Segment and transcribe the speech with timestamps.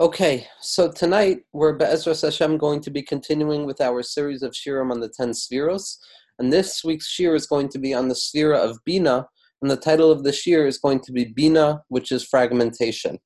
[0.00, 4.90] Okay, so tonight we're Be'ezras Hashem going to be continuing with our series of Shirim
[4.90, 5.98] on the ten spheros,
[6.38, 9.26] and this week's Shir is going to be on the sphere of Bina,
[9.60, 13.18] and the title of the Shir is going to be Bina, which is fragmentation.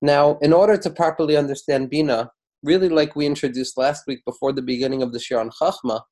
[0.00, 2.30] Now, in order to properly understand Bina,
[2.62, 6.02] really like we introduced last week before the beginning of the Shir on Chachma,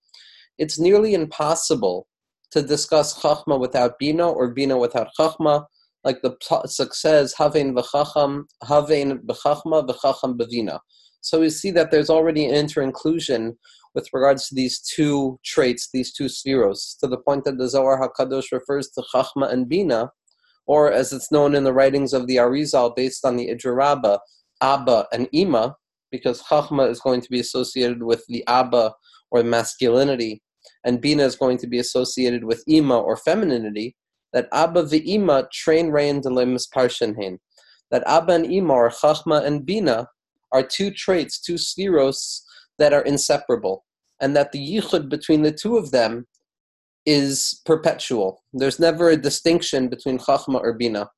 [0.59, 2.09] it's nearly impossible
[2.51, 5.67] to discuss Chachma without Bina or Bina without Chachma,
[6.05, 10.79] like the pasuk says, "Havein v'chacham, havein b'chachma, v'chacham b'vina."
[11.21, 13.57] So we see that there's already an inter-inclusion
[13.95, 17.99] with regards to these two traits, these two spheros, to the point that the Zohar
[17.99, 20.11] Hakadosh refers to chachma and bina,
[20.67, 24.21] or as it's known in the writings of the Arizal, based on the Idra Rabba,
[24.61, 25.77] Abba and Ima,
[26.11, 28.93] because chachma is going to be associated with the Abba
[29.31, 30.43] or masculinity,
[30.85, 33.97] and bina is going to be associated with Ima or femininity
[34.35, 37.39] that Abba v'Ima train rein delemis parshenhen.
[37.91, 40.09] That Abba and Ima, or Chachma and Bina,
[40.53, 42.41] are two traits, two spheros
[42.79, 43.85] that are inseparable,
[44.21, 46.27] and that the yichud between the two of them
[47.07, 48.43] is perpetual.
[48.53, 51.09] There's never a distinction between Chachma or Bina.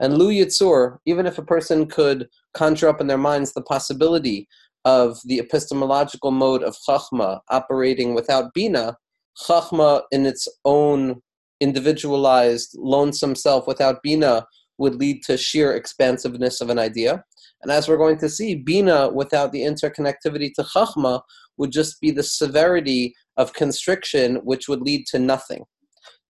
[0.00, 4.46] And Lu Yitzur, even if a person could conjure up in their minds the possibility
[4.84, 8.96] of the epistemological mode of Chachma operating without Bina,
[9.40, 11.22] Chachma in its own
[11.60, 14.46] individualized, lonesome self without Bina
[14.78, 17.24] would lead to sheer expansiveness of an idea.
[17.62, 21.20] And as we're going to see, Bina without the interconnectivity to Chachma
[21.56, 25.64] would just be the severity of constriction, which would lead to nothing.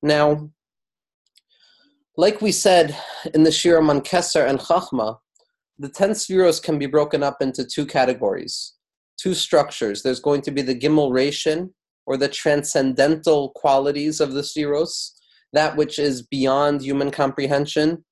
[0.03, 0.51] Now,
[2.17, 2.97] like we said
[3.35, 5.19] in the Shir on Keser and Chachma,
[5.79, 8.75] the ten spheros can be broken up into two categories,
[9.21, 10.03] two structures.
[10.03, 11.75] There's going to be the Gimel Ration,
[12.07, 15.11] or the transcendental qualities of the spheros,
[15.53, 18.05] that which is beyond human comprehension,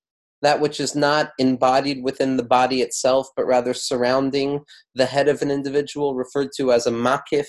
[0.42, 4.60] that which is not embodied within the body itself, but rather surrounding
[4.94, 7.46] the head of an individual, referred to as a makif,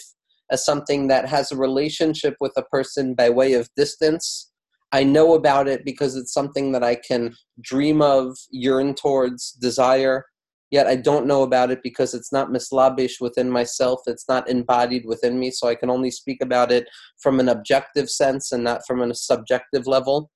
[0.50, 4.52] as something that has a relationship with a person by way of distance.
[4.92, 10.26] I know about it because it's something that I can dream of, yearn towards, desire,
[10.72, 15.06] yet I don't know about it because it's not mislabish within myself, it's not embodied
[15.06, 16.88] within me, so I can only speak about it
[17.22, 20.30] from an objective sense and not from a subjective level.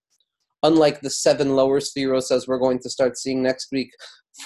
[0.64, 3.92] Unlike the seven lower spheros, as we're going to start seeing next week,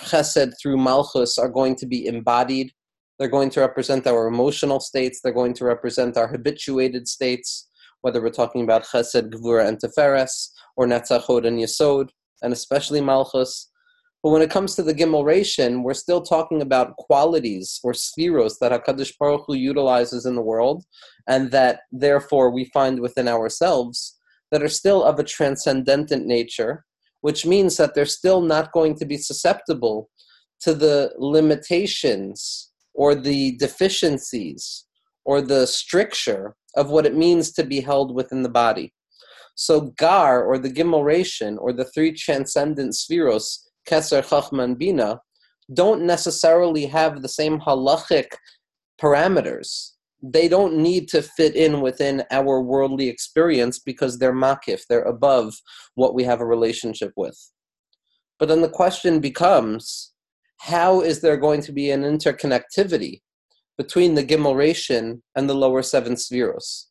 [0.03, 2.71] chesed through malchus are going to be embodied.
[3.19, 7.69] They're going to represent our emotional states, they're going to represent our habituated states,
[8.01, 12.09] whether we're talking about chesed, gvura, and teferes, or netzachot and yesod,
[12.41, 13.71] and especially malchus
[14.25, 18.53] but when it comes to the Gimel Ration, we're still talking about qualities or spheros
[18.59, 20.83] that HaKadosh Baruch Hu utilizes in the world,
[21.27, 24.17] and that therefore we find within ourselves
[24.49, 26.85] that are still of a transcendent nature,
[27.21, 30.09] which means that they're still not going to be susceptible
[30.61, 34.85] to the limitations or the deficiencies
[35.23, 38.91] or the stricture of what it means to be held within the body.
[39.53, 45.19] So Gar, or the Gimel Ration, or the three transcendent spheros, Keser, Chachma, and Bina,
[45.73, 48.27] don't necessarily have the same halachic
[49.01, 49.91] parameters.
[50.21, 55.53] They don't need to fit in within our worldly experience because they're makif, they're above
[55.95, 57.37] what we have a relationship with.
[58.39, 60.13] But then the question becomes
[60.59, 63.21] how is there going to be an interconnectivity
[63.77, 66.85] between the Gimel Ration and the lower seven spheros?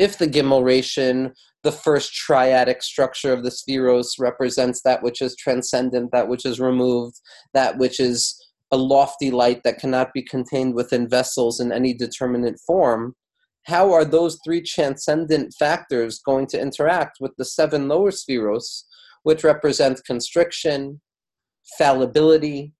[0.00, 5.36] If the Gimel Ration the first triadic structure of the spheros represents that which is
[5.36, 7.20] transcendent, that which is removed,
[7.52, 8.34] that which is
[8.70, 13.14] a lofty light that cannot be contained within vessels in any determinate form.
[13.66, 18.84] How are those three transcendent factors going to interact with the seven lower spheros,
[19.24, 21.02] which represent constriction,
[21.76, 22.72] fallibility,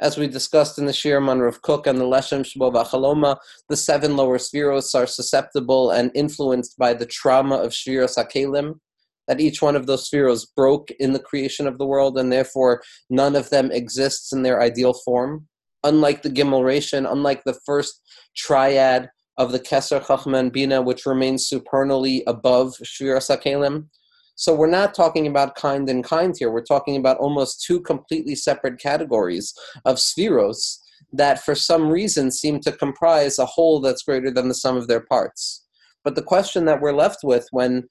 [0.00, 3.36] as we discussed in the Shir of Kook and the Leshem Shevo V'Achlama,
[3.68, 8.80] the seven lower spheros are susceptible and influenced by the trauma of Shviros HaKelim,
[9.28, 12.82] that each one of those spheros broke in the creation of the world, and therefore
[13.08, 15.46] none of them exists in their ideal form.
[15.84, 18.00] Unlike the Gimel Ration, unlike the first
[18.36, 23.86] triad of the Keser Chachma and Bina, which remains supernally above Shviros HaKelim,
[24.36, 26.50] so we're not talking about kind and kind here.
[26.50, 29.54] We're talking about almost two completely separate categories
[29.84, 30.78] of spheros
[31.12, 34.88] that for some reason seem to comprise a whole that's greater than the sum of
[34.88, 35.64] their parts.
[36.02, 37.84] But the question that we're left with when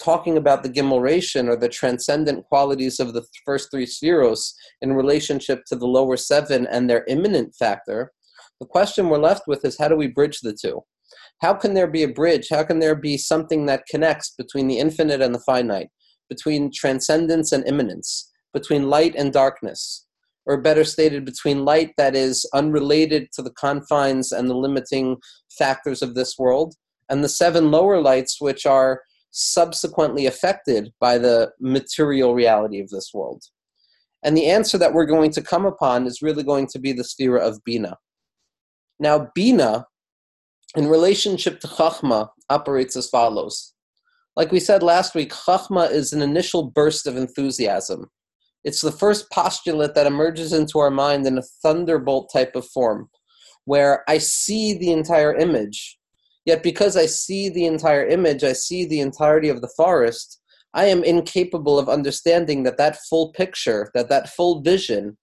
[0.00, 4.52] talking about the gimelration or the transcendent qualities of the first three spheros
[4.82, 8.12] in relationship to the lower seven and their immanent factor,
[8.60, 10.82] the question we're left with is how do we bridge the two?
[11.40, 12.48] How can there be a bridge?
[12.50, 15.88] How can there be something that connects between the infinite and the finite,
[16.28, 20.06] between transcendence and immanence, between light and darkness?
[20.48, 25.18] or better stated, between light that is unrelated to the confines and the limiting
[25.58, 26.74] factors of this world,
[27.10, 33.10] and the seven lower lights, which are subsequently affected by the material reality of this
[33.12, 33.42] world.
[34.24, 37.04] And the answer that we're going to come upon is really going to be the
[37.04, 37.98] sphera of Bina.
[38.98, 39.84] Now, Bina,
[40.76, 43.74] in relationship to Chachma, operates as follows.
[44.36, 48.10] Like we said last week, Chachma is an initial burst of enthusiasm.
[48.64, 53.08] It's the first postulate that emerges into our mind in a thunderbolt type of form,
[53.64, 55.98] where I see the entire image.
[56.44, 60.40] Yet, because I see the entire image, I see the entirety of the forest,
[60.74, 65.16] I am incapable of understanding that that full picture, that that full vision,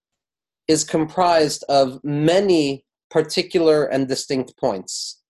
[0.67, 5.21] is comprised of many particular and distinct points.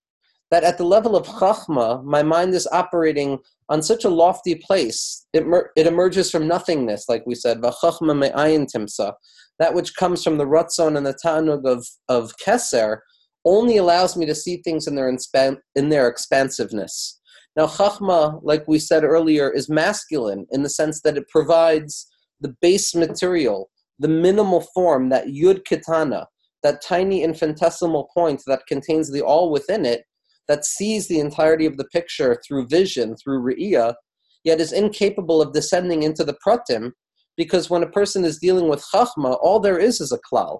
[0.51, 3.39] That at the level of chachma, my mind is operating
[3.69, 5.25] on such a lofty place.
[5.33, 9.13] It, mer- it emerges from nothingness, like we said, v'chachma me'ayin timsa.
[9.57, 12.99] That which comes from the ratzon and the tanug of, of keser
[13.45, 17.19] only allows me to see things in their, inspan- in their expansiveness.
[17.55, 22.07] Now, Chachma, like we said earlier, is masculine in the sense that it provides
[22.41, 26.25] the base material, the minimal form, that Yud Kitana,
[26.63, 30.03] that tiny infinitesimal point that contains the all within it,
[30.47, 33.95] that sees the entirety of the picture through vision, through Re'iyah,
[34.43, 36.91] yet is incapable of descending into the Pratim,
[37.37, 40.59] because when a person is dealing with Chachma, all there is is a klal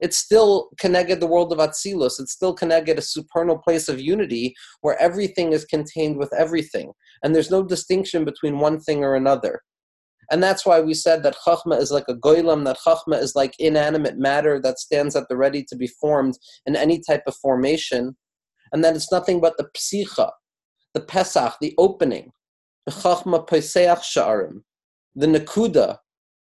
[0.00, 2.20] it's still connected the world of Atzilus.
[2.20, 6.92] It's still connected a supernal place of unity where everything is contained with everything.
[7.22, 9.60] And there's no distinction between one thing or another.
[10.32, 13.54] And that's why we said that Chachma is like a goylam, that Chachma is like
[13.58, 18.16] inanimate matter that stands at the ready to be formed in any type of formation.
[18.72, 20.30] And that it's nothing but the psicha,
[20.94, 22.32] the pesach, the opening,
[22.86, 24.62] the Chachma Peseach Sha'arim,
[25.14, 25.98] the Nakuda,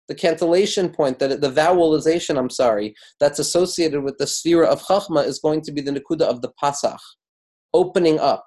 [0.08, 5.24] the cantillation point, that the vowelization, I'm sorry, that's associated with the sphere of Chachma
[5.24, 7.00] is going to be the Nakuda of the Pasach,
[7.74, 8.46] opening up,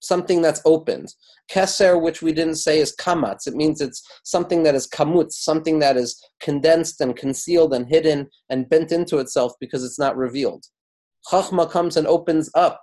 [0.00, 1.14] something that's opened.
[1.50, 5.78] Keser, which we didn't say is kamatz, it means it's something that is kamutz, something
[5.78, 10.64] that is condensed and concealed and hidden and bent into itself because it's not revealed.
[11.30, 12.80] Chachma comes and opens up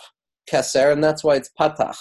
[0.51, 1.98] Keser, and that's why it's patach.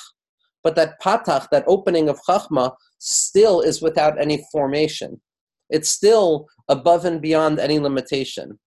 [0.64, 5.20] But that patach, that opening of Chachma, still is without any formation
[5.72, 8.60] it's still above and beyond any limitation.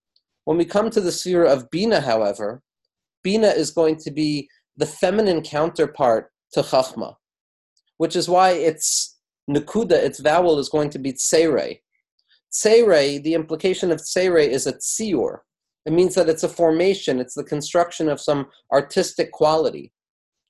[0.44, 2.62] When we come to the sphere of Bina, however,
[3.24, 7.16] Bina is going to be the feminine counterpart to Chachma,
[7.98, 9.18] which is why its
[9.50, 11.80] Nakuda, its vowel, is going to be Tsere.
[12.52, 15.40] Tsere, the implication of Tsere is a Tsiur.
[15.86, 19.92] It means that it's a formation, it's the construction of some artistic quality.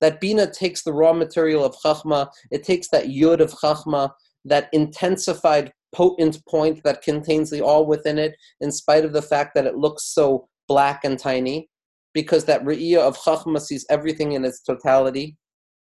[0.01, 4.11] That Bina takes the raw material of Chachma, it takes that Yud of Chachma,
[4.45, 9.55] that intensified potent point that contains the all within it, in spite of the fact
[9.55, 11.69] that it looks so black and tiny,
[12.13, 15.37] because that Re'iyah of Chachma sees everything in its totality.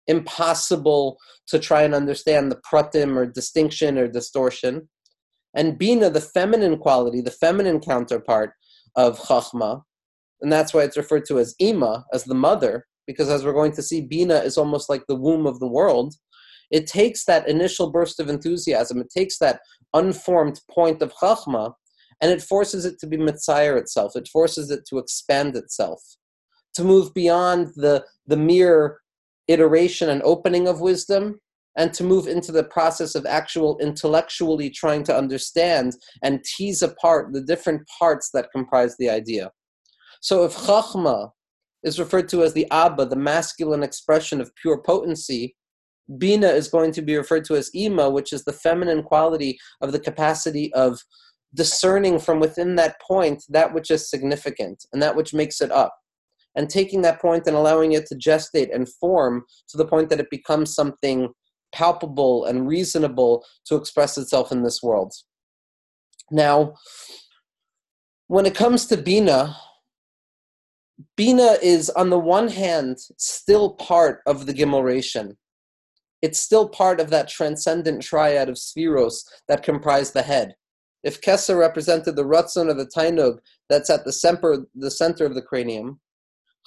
[0.08, 4.90] Impossible to try and understand the pratim or distinction or distortion.
[5.54, 8.52] And Bina, the feminine quality, the feminine counterpart
[8.96, 9.82] of Chachma,
[10.42, 13.72] and that's why it's referred to as Ima, as the mother, because as we're going
[13.74, 16.14] to see, Bina is almost like the womb of the world.
[16.72, 19.62] It takes that initial burst of enthusiasm, it takes that
[19.94, 21.74] unformed point of Chachma,
[22.22, 24.16] and it forces it to be Mitzayir itself.
[24.16, 26.02] It forces it to expand itself,
[26.76, 29.00] to move beyond the, the mere
[29.48, 31.40] iteration and opening of wisdom,
[31.80, 37.32] and to move into the process of actual intellectually trying to understand and tease apart
[37.32, 39.50] the different parts that comprise the idea.
[40.22, 41.32] So if Chachma
[41.84, 45.56] is referred to as the Abba, the masculine expression of pure potency,
[46.18, 49.94] Bina is going to be referred to as Ima, which is the feminine quality of
[49.94, 51.00] the capacity of
[51.56, 55.96] discerning from within that point that which is significant and that which makes it up.
[56.56, 60.20] And taking that point and allowing it to gestate and form to the point that
[60.20, 61.30] it becomes something
[61.72, 65.14] palpable and reasonable to express itself in this world.
[66.32, 66.76] Now,
[68.28, 69.56] when it comes to Bina,
[71.16, 74.84] Bina is, on the one hand, still part of the Gimel
[76.22, 80.54] it's still part of that transcendent triad of spheros that comprise the head.
[81.04, 85.34] If Keser represented the Ratzon or the Tainug that's at the center, the center of
[85.34, 86.00] the cranium,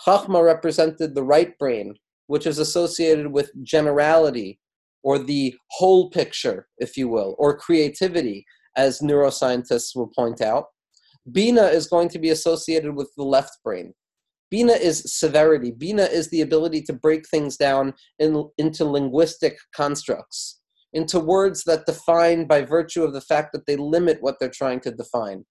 [0.06, 1.94] Chachma represented the right brain,
[2.28, 4.58] which is associated with generality
[5.02, 8.44] or the whole picture, if you will, or creativity,
[8.76, 10.66] as neuroscientists will point out.
[11.30, 13.94] Bina is going to be associated with the left brain,
[14.52, 15.70] Bina is severity.
[15.70, 20.60] Bina is the ability to break things down in, into linguistic constructs,
[20.92, 24.80] into words that define by virtue of the fact that they limit what they're trying
[24.80, 25.46] to define.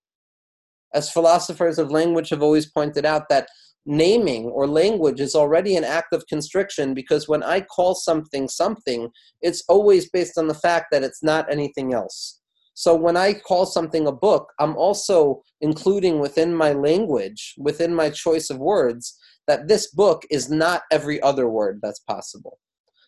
[0.94, 3.48] as philosophers of language have always pointed out, that
[3.86, 9.10] naming or language is already an act of constriction because when I call something something,
[9.42, 12.40] it's always based on the fact that it's not anything else.
[12.74, 18.10] So when I call something a book, I'm also including within my language, within my
[18.10, 22.60] choice of words, that this book is not every other word that's possible.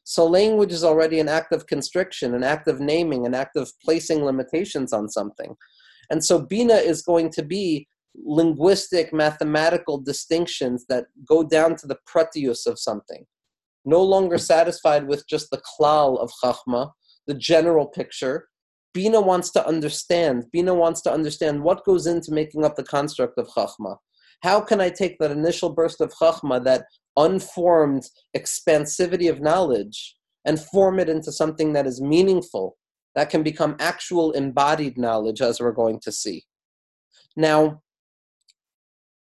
[0.03, 3.71] So language is already an act of constriction, an act of naming, an act of
[3.83, 5.55] placing limitations on something.
[6.09, 11.98] And so Bina is going to be linguistic, mathematical distinctions that go down to the
[12.08, 13.25] pratius of something.
[13.86, 16.91] No longer satisfied with just the klal of chachma,
[17.27, 18.48] the general picture.
[18.93, 20.46] Bina wants to understand.
[20.51, 23.98] Bina wants to understand what goes into making up the construct of chachma.
[24.41, 26.86] How can I take that initial burst of chachma, that
[27.17, 28.03] unformed
[28.36, 30.15] expansivity of knowledge,
[30.46, 32.77] and form it into something that is meaningful,
[33.15, 36.43] that can become actual embodied knowledge, as we're going to see.
[37.36, 37.82] Now,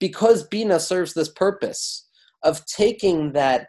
[0.02, 2.08] because Bina serves this purpose
[2.42, 3.68] of taking that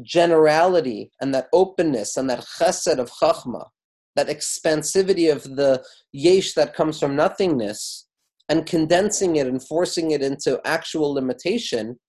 [0.00, 3.66] generality and that openness and that chesed of chachma,
[4.14, 8.08] that expansivity of the yesh that comes from nothingness,
[8.48, 12.00] and condensing it and forcing it into actual limitation.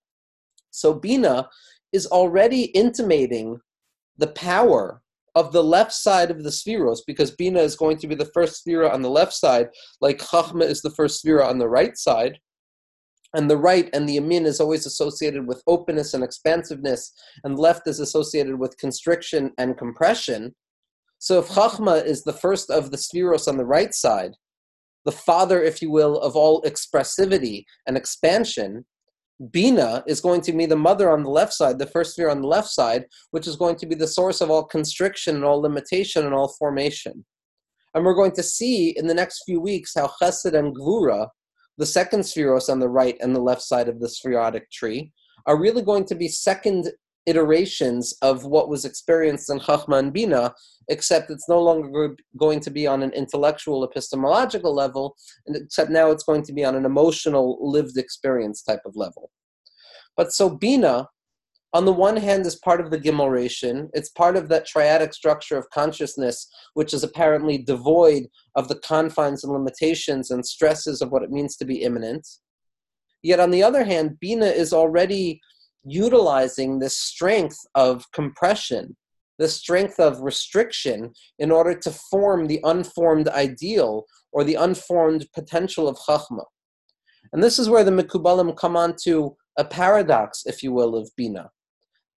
[0.72, 1.50] So Bina
[1.92, 3.60] is already intimating
[4.18, 5.02] the power
[5.36, 8.66] of the left side of the spheros, because Bina is going to be the first
[8.66, 9.68] sphera on the left side,
[10.00, 12.40] like Chachma is the first sphera on the right side.
[13.34, 17.12] And the right and the Amin is always associated with openness and expansiveness,
[17.44, 20.56] and left is associated with constriction and compression.
[21.20, 24.32] So if Chachma is the first of the spheros on the right side,
[25.06, 28.86] the father, if you will, of all expressivity and expansion,
[29.52, 32.42] Bina is going to be the mother on the left side, the first sphere on
[32.42, 35.62] the left side, which is going to be the source of all constriction and all
[35.62, 37.24] limitation and all formation.
[37.94, 41.30] And we're going to see in the next few weeks how Chesed and Gvura,
[41.78, 45.12] the second spheros on the right and the left side of the spherotic tree,
[45.46, 46.92] are really going to be second
[47.26, 50.54] iterations of what was experienced in Chachma and Bina,
[50.88, 55.16] except it's no longer going to be on an intellectual epistemological level,
[55.48, 59.30] except now it's going to be on an emotional lived experience type of level.
[60.16, 61.10] But so Bina,
[61.78, 65.58] on the one hand, is part of the Gimel It's part of that triadic structure
[65.60, 68.24] of consciousness, which is apparently devoid
[68.56, 72.28] of the confines and limitations and stresses of what it means to be immanent.
[73.22, 75.40] Yet on the other hand, Bina is already
[75.84, 78.98] utilizing this strength of compression,
[79.38, 85.88] the strength of restriction, in order to form the unformed ideal or the unformed potential
[85.88, 86.46] of Chachma.
[87.34, 91.12] And this is where the Mikubalim come on to a paradox, if you will, of
[91.16, 91.52] Bina.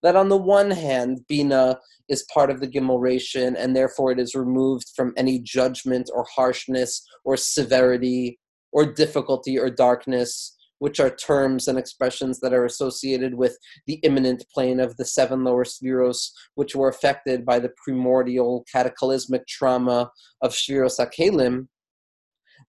[0.03, 1.79] That on the one hand, Bina
[2.09, 7.03] is part of the Gimel and therefore it is removed from any judgment or harshness
[7.25, 8.39] or severity
[8.73, 14.45] or difficulty or darkness which are terms and expressions that are associated with the immanent
[14.53, 20.11] plane of the seven lower spheros, which were affected by the primordial cataclysmic trauma
[20.43, 21.69] of Shviros HaKelim.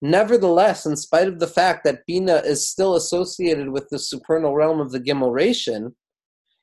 [0.01, 4.81] Nevertheless, in spite of the fact that Bina is still associated with the supernal realm
[4.81, 5.33] of the Gimel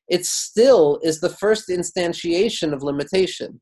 [0.09, 3.61] it still is the first instantiation of limitation.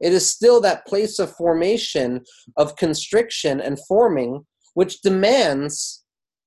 [0.00, 2.22] It is still that place of formation,
[2.56, 6.04] of constriction and forming, which demands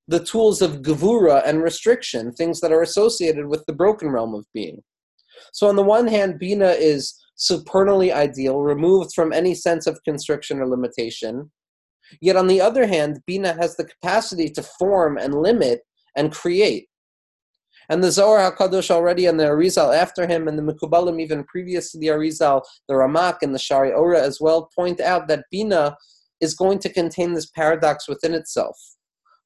[0.08, 4.46] the tools of gevura and restriction, things that are associated with the broken realm of
[4.54, 4.82] being.
[5.52, 10.60] So, on the one hand, Bina is supernally ideal, removed from any sense of constriction
[10.60, 11.50] or limitation.
[12.20, 15.80] Yet, on the other hand, Bina has the capacity to form and limit
[16.16, 16.88] and create.
[17.88, 21.92] And the Zohar HaKadosh already and the Arizal after him, and the Mekubalim even previous
[21.92, 25.96] to the Arizal, the Ramak and the Sha'arei Orah as well, point out that Bina
[26.40, 28.76] is going to contain this paradox within itself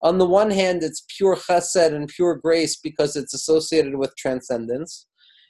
[0.03, 5.07] on the one hand, it's pure chesed and pure grace because it's associated with transcendence.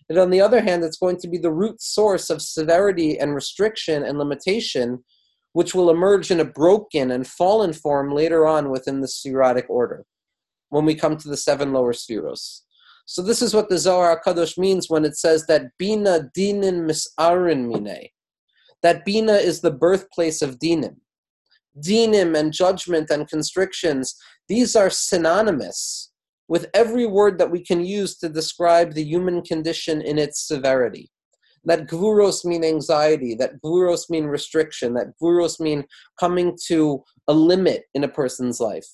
[0.09, 3.35] And on the other hand, it's going to be the root source of severity and
[3.35, 5.05] restriction and limitation,
[5.53, 10.05] which will emerge in a broken and fallen form later on within the spherotic order
[10.71, 12.63] when we come to the seven lower spheros.
[13.11, 17.69] So this is what the Zohar Kadosh means when it says that Bina dinin misarin
[17.69, 18.07] mine.
[18.85, 20.95] That Bina is the birthplace of dinim.
[21.77, 24.15] Dinim and judgment and constrictions
[24.49, 26.13] these are synonymous
[26.47, 31.11] with every word that we can use to describe the human condition in its severity.
[31.65, 35.85] That gvuros mean anxiety, that gvuros mean restriction, that gvuros mean
[36.21, 38.87] coming to a limit in a person's life.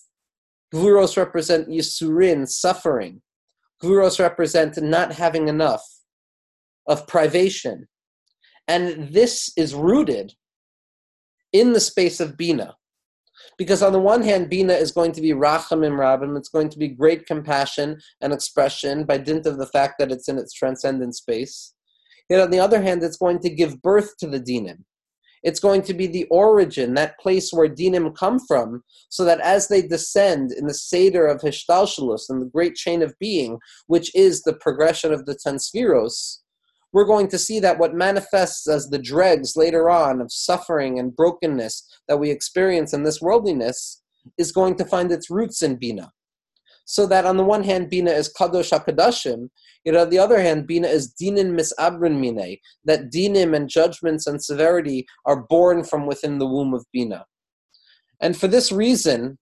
[0.75, 3.21] Gvuros represent yisurin, suffering.
[3.83, 5.85] Gvuros represent not having enough,
[6.87, 7.89] of privation.
[8.69, 10.35] And this is rooted
[11.53, 12.77] in the space of Bina
[13.59, 16.79] Because on the one hand, Bina is going to be Rachamim Rabim, it's going to
[16.79, 21.15] be great compassion and expression by dint of the fact that it's in its transcendent
[21.15, 21.75] space.
[22.29, 24.85] Yet on the other hand, it's going to give birth to the Dinim.
[25.43, 29.69] It's going to be the origin, that place where Dinim come from, so that as
[29.69, 34.43] they descend in the Seder of Hishtalshalus and the great chain of being, which is
[34.43, 36.39] the progression of the Ten Spheros,
[36.93, 41.15] we're going to see that what manifests as the dregs later on of suffering and
[41.15, 44.03] brokenness that we experience in this worldliness
[44.39, 46.13] is going to find its roots in Bina.
[46.87, 49.49] So that on the one hand, Bina is Kadosh HaKadoshim,
[49.85, 54.43] yet on the other hand, Bina is Dinin Misabrin Mine, that dinim and judgments and
[54.43, 57.27] severity are born from within the womb of Bina.
[58.21, 59.37] And for this reason,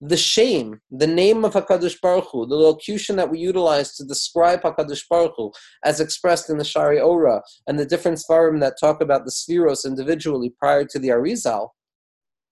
[0.00, 4.62] the shame, the name of Hakadosh Baruch Hu, the locution that we utilize to describe
[4.62, 5.50] Hakadosh Baruch Hu,
[5.84, 9.84] as expressed in the Sha'arei Orah and the different svarim that talk about the spheros
[9.84, 11.70] individually prior to the Arizal,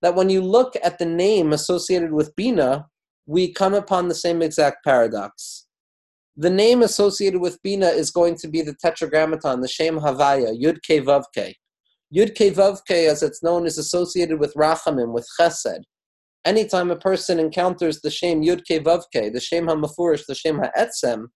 [0.03, 2.87] that when you look at the name associated with Bina,
[3.27, 5.67] we come upon the same exact paradox.
[6.37, 10.79] The name associated with Bina is going to be the Tetragrammaton, the Shem Havaya, Yud
[10.79, 11.55] Ke Vav Ke.
[12.15, 15.81] Yud Ke Vav Ke, as it's known, is associated with Rachamim, with Chesed
[16.47, 21.27] anytime a person encounters the Shem Yudke Vavke, the Shem HaMeforash, the Shem HaEtzem,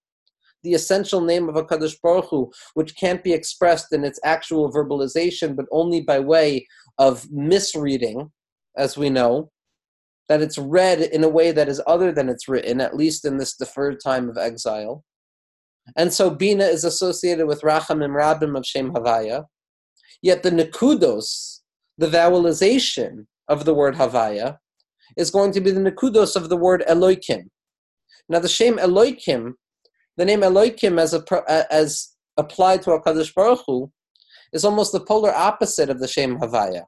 [0.62, 4.72] the essential name of a Kadosh Baruch Hu, which can't be expressed in its actual
[4.72, 6.66] verbalization, but only by way
[6.98, 8.30] of misreading,
[8.76, 9.50] as we know,
[10.30, 13.36] that it's read in a way that is other than it's written, at least in
[13.36, 15.02] this deferred time of exile.
[15.96, 19.46] And so Bina is associated with Rachamim Rabim of Shem Havaya.
[20.22, 21.62] Yet the Nekudos,
[21.98, 24.58] the vowelization of the word Havaya,
[25.16, 27.46] is going to be the nekudos of the word Eloikim.
[28.28, 29.54] Now, the shame Eloikim,
[30.16, 33.90] the name Eloikim as, a, as applied to HaKadosh Baruch Hu,
[34.52, 36.84] is almost the polar opposite of the shame Havaya.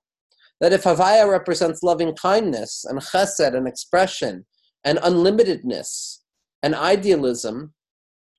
[0.63, 4.47] That if Havaya represents loving kindness and chesed and expression
[4.85, 6.21] and unlimitedness
[6.63, 7.75] and idealism,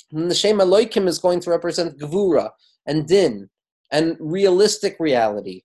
[0.09, 2.49] then the shame Eloikim is going to represent Gvura
[2.87, 3.49] and Din
[3.91, 5.61] and realistic reality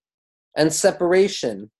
[0.56, 1.70] and separation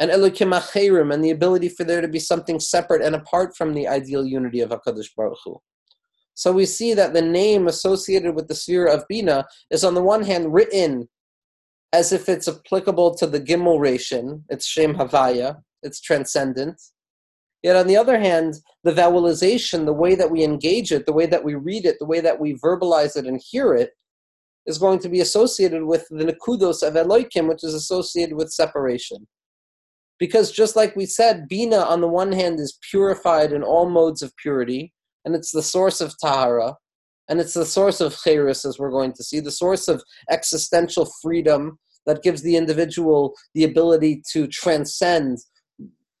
[0.00, 3.74] and Elokim Acherim, and the ability for there to be something separate and apart from
[3.74, 5.60] the ideal unity of HaKadosh Baruch Hu.
[6.34, 10.02] So we see that the name associated with the sphere of Bina is on the
[10.02, 11.08] one hand written
[11.92, 16.80] as if it's applicable to the Gimel ration, it's Shem Havaya, it's transcendent.
[17.62, 21.26] Yet on the other hand, the vowelization, the way that we engage it, the way
[21.26, 23.90] that we read it, the way that we verbalize it and hear it,
[24.66, 29.26] is going to be associated with the Nekudos of Elohim, which is associated with separation.
[30.18, 34.22] Because just like we said, Bina on the one hand is purified in all modes
[34.22, 34.92] of purity,
[35.24, 36.76] and it's the source of Tahara,
[37.30, 41.08] and it's the source of Khairus, as we're going to see, the source of existential
[41.22, 45.38] freedom that gives the individual the ability to transcend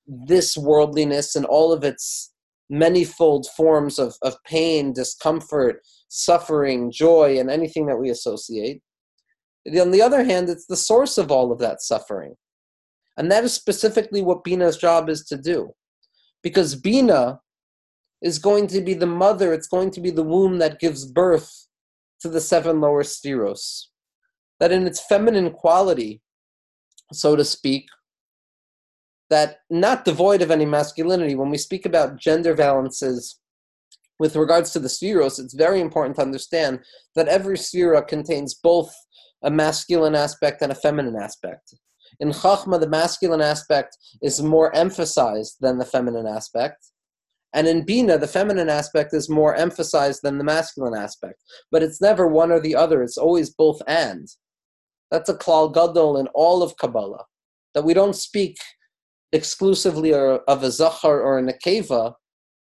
[0.06, 2.32] this worldliness and all of its
[2.70, 8.80] manifold forms of, of pain, discomfort, suffering, joy, and anything that we associate.
[9.80, 12.36] On the other hand, it's the source of all of that suffering.
[13.16, 15.72] And that is specifically what Bina's job is to do.
[16.42, 17.40] Because Bina
[18.22, 21.66] is going to be the mother, it's going to be the womb that gives birth
[22.20, 23.86] to the seven lower spheros.
[24.58, 26.20] That in its feminine quality,
[27.12, 27.86] so to speak,
[29.30, 33.38] that not devoid of any masculinity, when we speak about gender balances
[34.18, 36.80] with regards to the spheros, it's very important to understand
[37.14, 38.94] that every sphera contains both
[39.42, 41.74] a masculine aspect and a feminine aspect.
[42.18, 46.89] In Chachma, the masculine aspect is more emphasized than the feminine aspect.
[47.52, 51.42] And in Bina, the feminine aspect is more emphasized than the masculine aspect.
[51.70, 54.28] But it's never one or the other, it's always both and.
[55.10, 57.24] That's a klal gadol in all of Kabbalah.
[57.74, 58.58] That we don't speak
[59.32, 62.14] exclusively of a zachar or a nekeva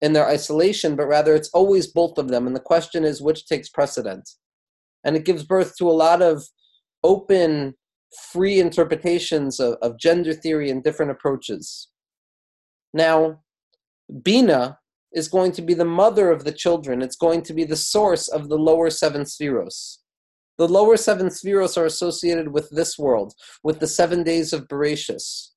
[0.01, 2.45] in their isolation, but rather it's always both of them.
[2.45, 4.37] And the question is which takes precedence.
[5.03, 6.43] And it gives birth to a lot of
[7.03, 7.73] open
[8.31, 11.89] free interpretations of, of gender theory and different approaches.
[12.93, 13.41] Now,
[14.21, 14.79] Bina
[15.13, 17.01] is going to be the mother of the children.
[17.01, 19.97] It's going to be the source of the lower seven spheros.
[20.57, 25.49] The lower seven spheros are associated with this world, with the seven days of Bereshis,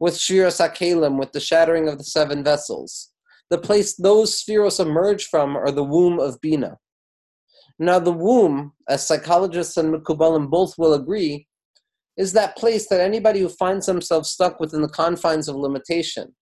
[0.00, 3.12] with Shviros HaKelim, with the shattering of the seven vessels.
[3.50, 6.78] The place those spheros emerge from are the womb of Bina.
[7.78, 11.46] Now, the womb, as psychologists and Mekubalim both will agree,
[12.16, 16.34] is that place that anybody who finds themselves stuck within the confines of limitation,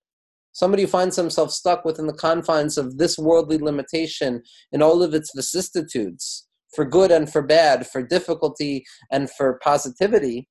[0.54, 5.30] somebody finds himself stuck within the confines of this worldly limitation in all of its
[5.36, 10.48] vicissitudes, for good and for bad, for difficulty and for positivity,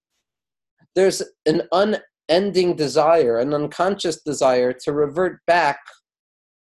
[0.96, 5.80] there's an unending desire, an unconscious desire to revert back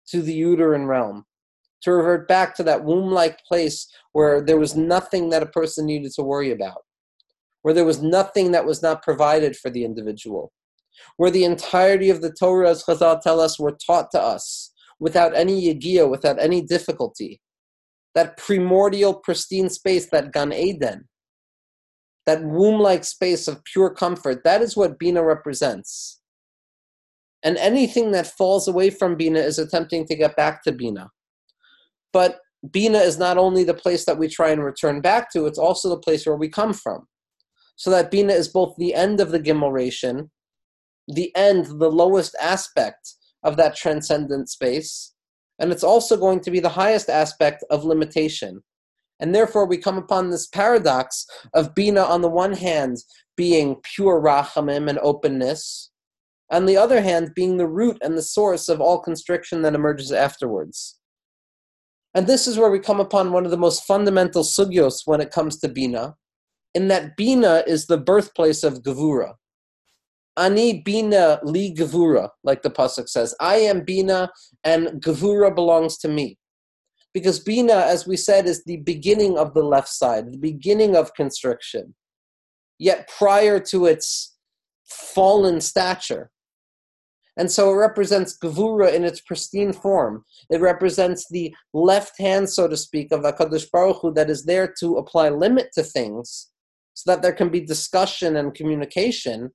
[0.08, 1.24] to the uterine realm,
[1.82, 5.84] to revert back to that womb like place where there was nothing that a person
[5.84, 6.82] needed to worry about,
[7.62, 10.52] where there was nothing that was not provided for the individual,
[11.16, 15.34] where the entirety of the Torah, as Chazal tell us, were taught to us without
[15.34, 17.40] any yagiyah, without any difficulty.
[18.14, 21.08] That primordial, pristine space, that Gan Eden,
[22.26, 26.20] that womb like space of pure comfort, that is what Bina represents.
[27.42, 31.10] And anything that falls away from Bina is attempting to get back to Bina.
[32.12, 32.38] But
[32.70, 35.88] Bina is not only the place that we try and return back to, it's also
[35.88, 37.06] the place where we come from.
[37.74, 39.72] So that Bina is both the end of the Gimel
[41.08, 45.14] the end, the lowest aspect of that transcendent space,
[45.58, 48.62] and it's also going to be the highest aspect of limitation.
[49.20, 52.98] And therefore, we come upon this paradox of Bina, on the one hand,
[53.36, 55.90] being pure rachamim and openness,
[56.50, 60.12] on the other hand, being the root and the source of all constriction that emerges
[60.12, 60.98] afterwards.
[62.14, 65.30] And this is where we come upon one of the most fundamental sugyos when it
[65.30, 66.16] comes to Bina,
[66.74, 69.34] in that Bina is the birthplace of Gevura.
[70.36, 73.34] Ani Bina li Gevura, like the Pasuk says.
[73.40, 74.30] I am Bina
[74.64, 76.38] and Gevura belongs to me.
[77.12, 81.14] Because Bina, as we said, is the beginning of the left side, the beginning of
[81.14, 81.94] constriction.
[82.78, 84.36] Yet prior to its
[84.86, 86.30] fallen stature,
[87.36, 90.24] and so it represents Gevura in its pristine form.
[90.50, 94.72] It represents the left hand, so to speak, of HaKadosh Baruch Hu that is there
[94.80, 96.50] to apply limit to things
[96.94, 99.50] so that there can be discussion and communication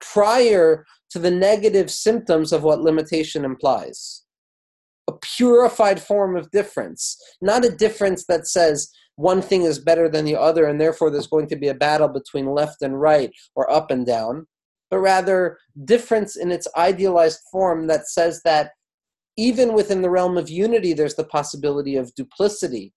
[0.00, 4.24] prior to the negative symptoms of what limitation implies.
[5.08, 10.24] A purified form of difference, not a difference that says one thing is better than
[10.24, 13.70] the other and therefore there's going to be a battle between left and right or
[13.70, 14.44] up and down
[14.90, 18.70] but rather difference in its idealized form that says that
[19.36, 22.92] even within the realm of unity, there's the possibility of duplicity,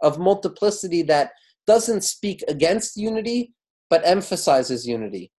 [0.00, 1.32] of multiplicity that
[1.66, 3.52] doesn't speak against unity,
[3.90, 5.32] but emphasizes unity.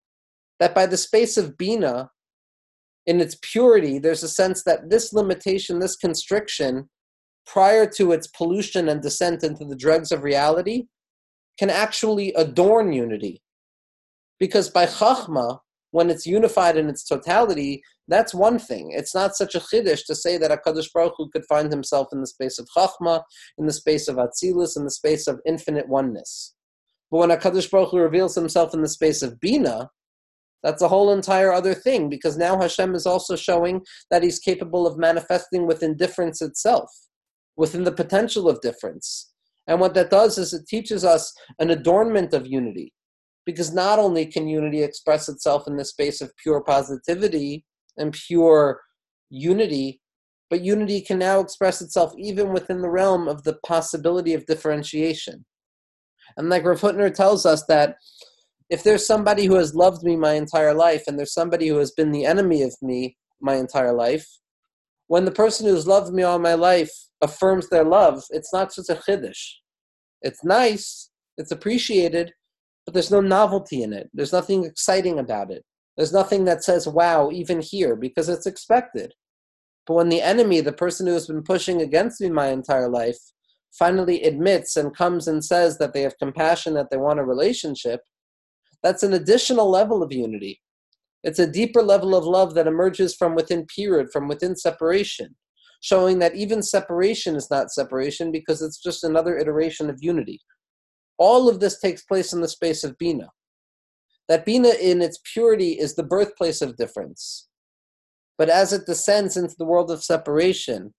[0.59, 2.09] That by the space of Bina,
[3.05, 6.89] in its purity, there's a sense that this limitation, this constriction,
[7.45, 10.85] prior to its pollution and descent into the dregs of reality,
[11.59, 13.41] can actually adorn unity.
[14.39, 15.59] Because by Chachma,
[15.93, 18.91] when it's unified in its totality, that's one thing.
[18.91, 22.19] It's not such a chiddush to say that Hakadosh Baruch Hu could find himself in
[22.19, 23.21] the space of chachma,
[23.59, 26.55] in the space of atzilus, in the space of infinite oneness.
[27.11, 29.91] But when Hakadosh Baruch Hu reveals himself in the space of bina,
[30.63, 34.87] that's a whole entire other thing because now Hashem is also showing that He's capable
[34.87, 36.89] of manifesting within difference itself,
[37.57, 39.31] within the potential of difference.
[39.67, 42.93] And what that does is it teaches us an adornment of unity
[43.45, 47.65] because not only can unity express itself in the space of pure positivity
[47.97, 48.81] and pure
[49.29, 50.01] unity,
[50.49, 55.45] but unity can now express itself even within the realm of the possibility of differentiation.
[56.37, 57.95] And like Rav Hutner tells us that
[58.73, 61.91] if there's somebody who has loved me my entire life and there's somebody who has
[61.91, 64.27] been the enemy of me my entire life,
[65.05, 66.89] when the person who's loved me all my life
[67.21, 69.43] affirms their love, it's not just a chiddush.
[70.23, 72.33] It's nice, it's appreciated,
[72.83, 74.09] but there's no novelty in it.
[74.11, 75.63] There's nothing exciting about it.
[75.95, 79.13] There's nothing that says, wow, even here, because it's expected.
[79.85, 83.19] But when the enemy, the person who has been pushing against me my entire life,
[83.77, 88.01] finally admits and comes and says that they have compassion, that they want a relationship,
[88.83, 90.61] that's an additional level of unity.
[91.23, 95.35] It's a deeper level of love that emerges from within period, from within separation,
[95.81, 100.41] showing that even separation is not separation because it's just another iteration of unity.
[101.17, 103.29] All of this takes place in the space of Bina.
[104.27, 107.47] That Bina in its purity is the birthplace of difference.
[108.37, 110.93] But as it descends into the world of separation,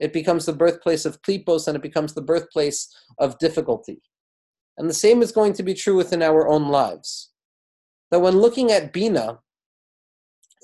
[0.00, 4.02] it becomes the birthplace of klipos and it becomes the birthplace of difficulty.
[4.76, 7.30] And the same is going to be true within our own lives.
[8.10, 9.38] That when looking at Bina,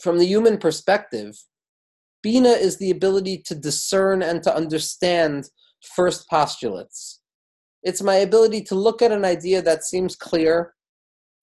[0.03, 1.37] from the human perspective,
[2.23, 5.49] Bina is the ability to discern and to understand
[5.95, 7.21] first postulates.
[7.83, 10.75] It's my ability to look at an idea that seems clear,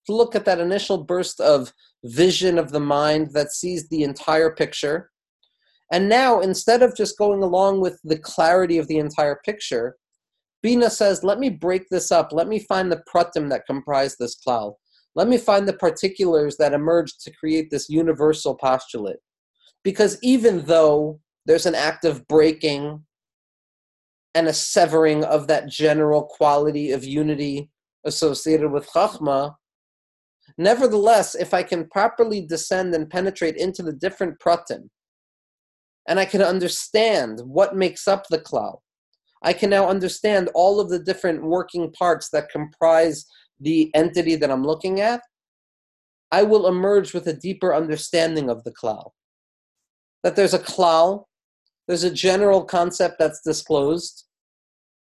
[0.06, 1.72] to look at that initial burst of
[2.04, 5.10] vision of the mind that sees the entire picture.
[5.92, 9.96] And now, instead of just going along with the clarity of the entire picture,
[10.62, 12.32] Bina says, let me break this up.
[12.32, 14.74] Let me find the pratim that comprise this cloud.
[15.14, 19.18] Let me find the particulars that emerge to create this universal postulate.
[19.84, 23.04] Because even though there's an act of breaking
[24.34, 27.70] and a severing of that general quality of unity
[28.04, 29.54] associated with Chachma,
[30.56, 34.88] Nevertheless, if I can properly descend and penetrate into the different pratim,
[36.08, 38.78] and I can understand what makes up the klal,
[39.42, 43.26] I can now understand all of the different working parts that comprise
[43.60, 45.20] the entity that I'm looking at,
[46.30, 49.10] I will emerge with a deeper understanding of the klal.
[50.22, 51.24] That there's a klal,
[51.86, 54.24] there's a general concept that's disclosed,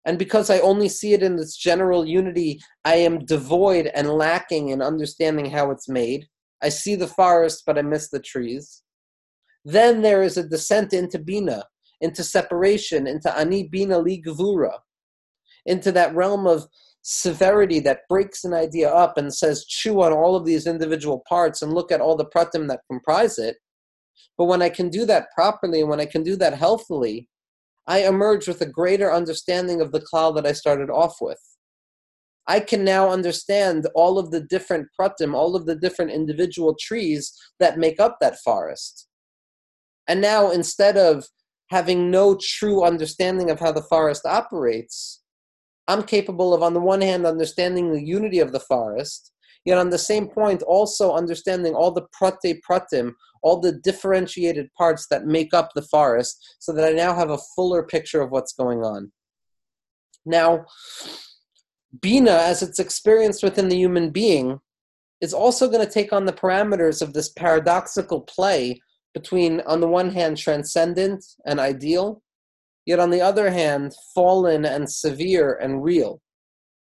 [0.05, 4.69] and because I only see it in its general unity, I am devoid and lacking
[4.69, 6.27] in understanding how it's made.
[6.63, 8.81] I see the forest, but I miss the trees.
[9.65, 11.65] Then there is a descent into Bina,
[12.01, 14.79] into separation, into Ani Bina Li Gvura,
[15.65, 16.67] into that realm of
[17.01, 21.62] severity that breaks an idea up and says, chew on all of these individual parts
[21.62, 23.57] and look at all the pratim that comprise it.
[24.38, 27.27] But when I can do that properly and when I can do that healthily,
[27.88, 31.39] I emerge with a greater understanding of the cloud that I started off with.
[32.47, 37.31] I can now understand all of the different pratim, all of the different individual trees
[37.59, 39.07] that make up that forest.
[40.07, 41.27] And now, instead of
[41.69, 45.21] having no true understanding of how the forest operates,
[45.88, 49.32] I'm capable of, on the one hand, understanding the unity of the forest,
[49.65, 55.08] yet on the same point, also understanding all the prate pratim, all the differentiated parts
[55.10, 58.53] that make up the forest, so that I now have a fuller picture of what's
[58.53, 59.12] going on.
[60.25, 60.65] Now,
[62.01, 64.60] Bina, as it's experienced within the human being,
[65.21, 68.79] is also going to take on the parameters of this paradoxical play
[69.13, 72.22] between, on the one hand, transcendent and ideal,
[72.86, 76.22] yet on the other hand, fallen and severe and real.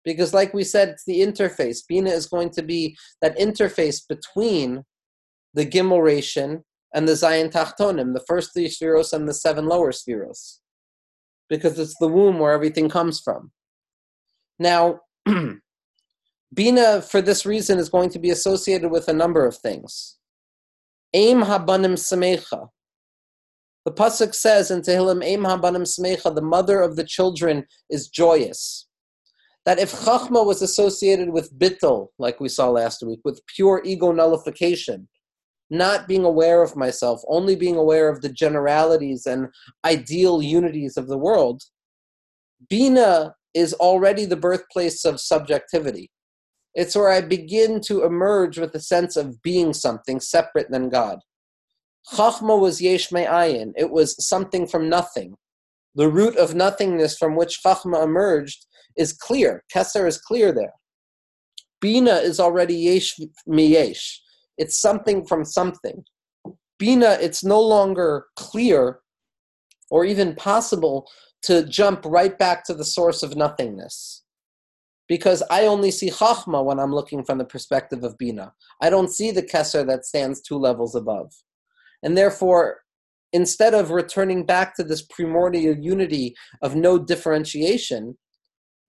[0.05, 1.79] Because, like we said, it's the interface.
[1.89, 4.85] Bina is going to be that interface between
[5.55, 6.63] the Gimel Rishon
[6.95, 10.59] and the Zayin Tachtonim, the first three spheros and the seven lower spheros.
[11.49, 13.51] Because it's the womb where everything comes from.
[14.59, 15.01] Now,
[16.55, 20.19] Bina, for this reason, is going to be associated with a number of things.
[21.17, 22.69] Aim habanim semecha.
[23.87, 28.87] The pasuk says in Tehillim, Aim habanim semecha, the mother of the children is joyous.
[29.65, 34.13] That if chachma was associated with bittel, like we saw last week, with pure ego
[34.13, 35.09] nullification,
[35.71, 39.49] not being aware of myself, only being aware of the generalities and
[39.87, 41.63] ideal unities of the world,
[42.69, 46.11] Bina is already the birthplace of subjectivity.
[46.77, 51.21] It's where I begin to emerge with a sense of being something separate than God.
[52.13, 53.73] Chachma was yesh me'ayin.
[53.77, 55.37] It was something from nothing.
[55.95, 59.65] The root of nothingness from which Chachma emerged is clear.
[59.75, 60.75] Keser is clear there.
[61.81, 64.19] Bina is already yesh miyesh.
[64.59, 66.05] It's something from something.
[66.79, 69.01] Bina, it's no longer clear
[69.91, 71.09] or even possible
[71.45, 74.25] to jump right back to the source of nothingness
[75.09, 78.53] because I only see Chachma when I'm looking from the perspective of Bina.
[78.83, 81.33] I don't see the Kesser that stands two levels above.
[82.03, 82.81] And therefore,
[83.33, 88.17] instead of returning back to this primordial unity of no differentiation,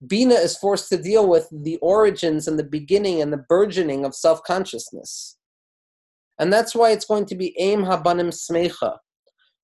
[0.06, 4.16] Bina is forced to deal with the origins and the beginning and the burgeoning of
[4.16, 5.38] self consciousness.
[6.40, 8.98] And that's why it's going to be Aim Habanim Smecha.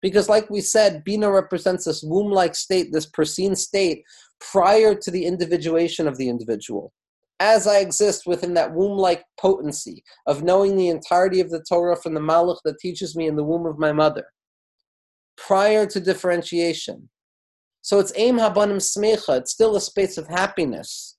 [0.03, 4.03] Because, like we said, Bina represents this womb like state, this pristine state
[4.51, 6.93] prior to the individuation of the individual.
[7.39, 11.95] As I exist within that womb like potency of knowing the entirety of the Torah
[11.95, 14.25] from the Malach that teaches me in the womb of my mother,
[15.37, 17.09] prior to differentiation.
[17.81, 21.17] So it's Aim Habanim Smecha, it's still a space of happiness.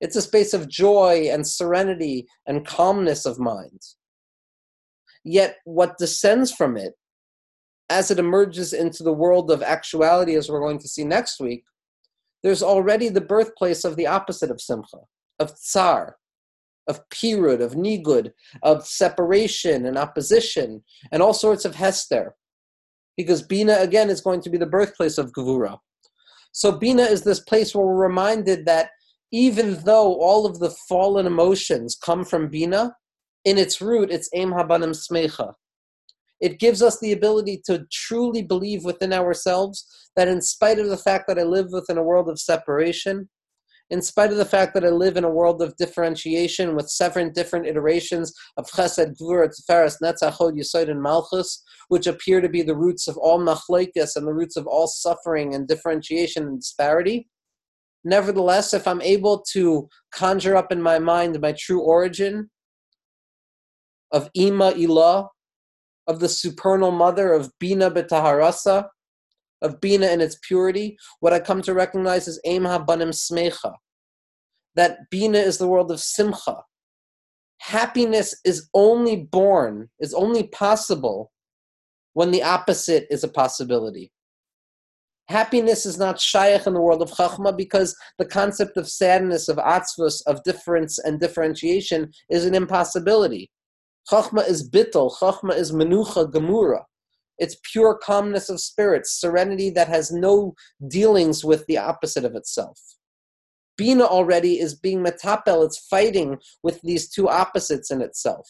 [0.00, 3.80] It's a space of joy and serenity and calmness of mind.
[5.24, 6.94] Yet what descends from it,
[7.90, 11.64] as it emerges into the world of actuality, as we're going to see next week,
[12.42, 14.98] there's already the birthplace of the opposite of simcha,
[15.38, 16.16] of tsar,
[16.88, 22.34] of pirud, of nigud, of separation and opposition, and all sorts of hester.
[23.16, 25.78] Because Bina, again, is going to be the birthplace of Gevura.
[26.52, 28.90] So Bina is this place where we're reminded that
[29.32, 32.94] even though all of the fallen emotions come from Bina,
[33.44, 35.52] in its root, it's Aim Habanim Smecha.
[36.40, 40.96] It gives us the ability to truly believe within ourselves that, in spite of the
[40.96, 43.28] fact that I live within a world of separation,
[43.90, 47.32] in spite of the fact that I live in a world of differentiation with seven
[47.32, 52.76] different iterations of Chesed, Gvura, Tiferes, Netzach, Hod, and Malchus, which appear to be the
[52.76, 57.28] roots of all machlekes and the roots of all suffering and differentiation and disparity.
[58.04, 62.50] Nevertheless, if I'm able to conjure up in my mind my true origin
[64.12, 65.28] of Ima Ilah,
[66.06, 68.86] of the supernal mother of Bina betaharasa,
[69.62, 73.74] of Bina in its purity, what I come to recognize is Aim Habanim Smecha.
[74.74, 76.62] That Bina is the world of Simcha,
[77.64, 81.32] happiness is only born, is only possible
[82.12, 84.12] when the opposite is a possibility.
[85.28, 89.56] Happiness is not shaykh in the world of chachma because the concept of sadness, of
[89.56, 93.50] atzvus, of difference and differentiation is an impossibility.
[94.10, 96.82] Chachma is bittel, chachma is menucha gemura.
[97.38, 100.54] It's pure calmness of spirit, serenity that has no
[100.88, 102.78] dealings with the opposite of itself.
[103.76, 108.48] Bina already is being metapel, it's fighting with these two opposites in itself.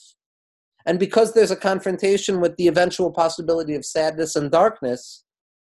[0.86, 5.24] And because there's a confrontation with the eventual possibility of sadness and darkness,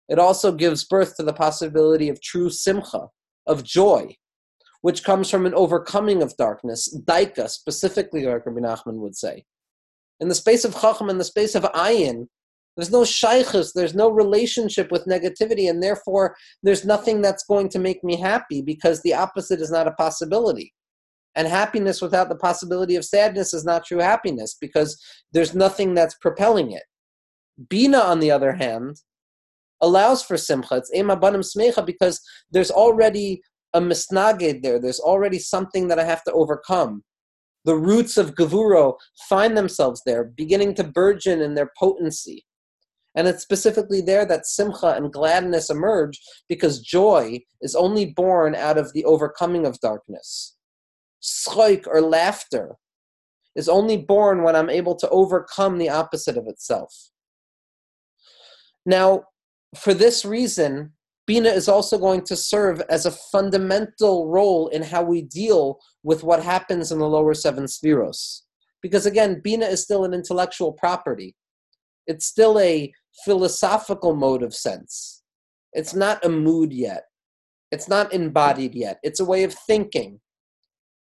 [0.09, 3.07] it also gives birth to the possibility of true simcha,
[3.45, 4.15] of joy,
[4.81, 9.45] which comes from an overcoming of darkness, daika, specifically, like Rabbi Nachman would say.
[10.19, 12.27] In the space of chacham, in the space of ayin,
[12.75, 17.79] there's no shaykhus, there's no relationship with negativity, and therefore there's nothing that's going to
[17.79, 20.73] make me happy because the opposite is not a possibility.
[21.35, 25.01] And happiness without the possibility of sadness is not true happiness because
[25.33, 26.83] there's nothing that's propelling it.
[27.69, 28.97] Bina, on the other hand,
[29.81, 30.75] allows for simcha.
[30.77, 33.41] It's ema banim smecha because there's already
[33.73, 34.79] a misnaged there.
[34.79, 37.03] There's already something that I have to overcome.
[37.65, 38.95] The roots of gavuro
[39.27, 42.45] find themselves there, beginning to burgeon in their potency.
[43.15, 48.77] And it's specifically there that simcha and gladness emerge because joy is only born out
[48.77, 50.55] of the overcoming of darkness.
[51.23, 52.75] Schoik or laughter
[53.55, 56.93] is only born when I'm able to overcome the opposite of itself.
[58.85, 59.23] Now,
[59.75, 60.91] for this reason,
[61.27, 66.23] Bina is also going to serve as a fundamental role in how we deal with
[66.23, 68.41] what happens in the lower seven spheros.
[68.81, 71.35] Because again, Bina is still an intellectual property.
[72.05, 75.23] It's still a philosophical mode of sense.
[75.73, 77.05] It's not a mood yet.
[77.71, 78.99] It's not embodied yet.
[79.01, 80.19] It's a way of thinking.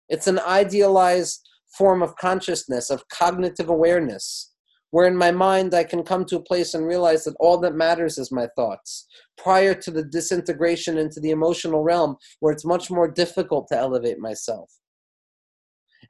[0.08, 1.42] It's an idealized
[1.78, 4.53] form of consciousness, of cognitive awareness,
[4.94, 7.74] where in my mind I can come to a place and realize that all that
[7.74, 9.08] matters is my thoughts,
[9.40, 14.20] prior to the disintegration into the emotional realm, where it's much more difficult to elevate
[14.20, 14.72] myself.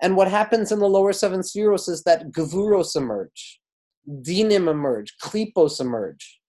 [0.02, 3.62] And what happens in the lower seven spheros is that gavuros emerge
[4.22, 6.42] dinim emerge, klipos emerge,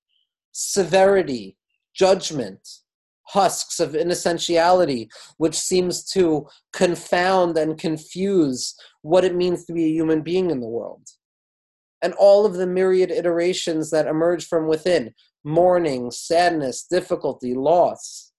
[0.50, 1.56] severity,
[1.94, 2.68] judgment,
[3.28, 9.92] husks of inessentiality, which seems to confound and confuse what it means to be a
[9.92, 11.08] human being in the world.
[12.02, 18.33] And all of the myriad iterations that emerge from within mourning, sadness, difficulty, loss.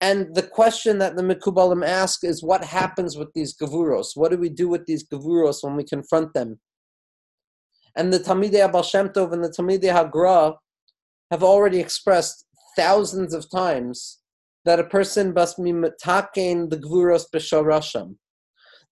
[0.00, 4.10] And the question that the Mikubalim ask is what happens with these gavuros?
[4.14, 6.58] What do we do with these gavuros when we confront them
[7.98, 10.54] and the Talmidei Abal Tov and the Talmidei Hagra
[11.32, 14.20] have already expressed thousands of times
[14.64, 18.14] that a person must be mitakein the gvuros b'shorasham.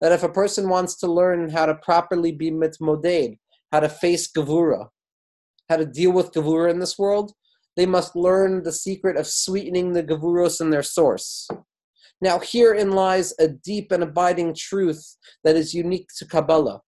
[0.01, 3.39] That if a person wants to learn how to properly be mitmoded,
[3.73, 4.89] how to face gavura,
[5.69, 7.33] how to deal with gavura in this world,
[7.77, 11.49] they must learn the secret of sweetening the gavuros in their source.
[12.21, 16.81] Now, herein lies a deep and abiding truth that is unique to Kabbalah.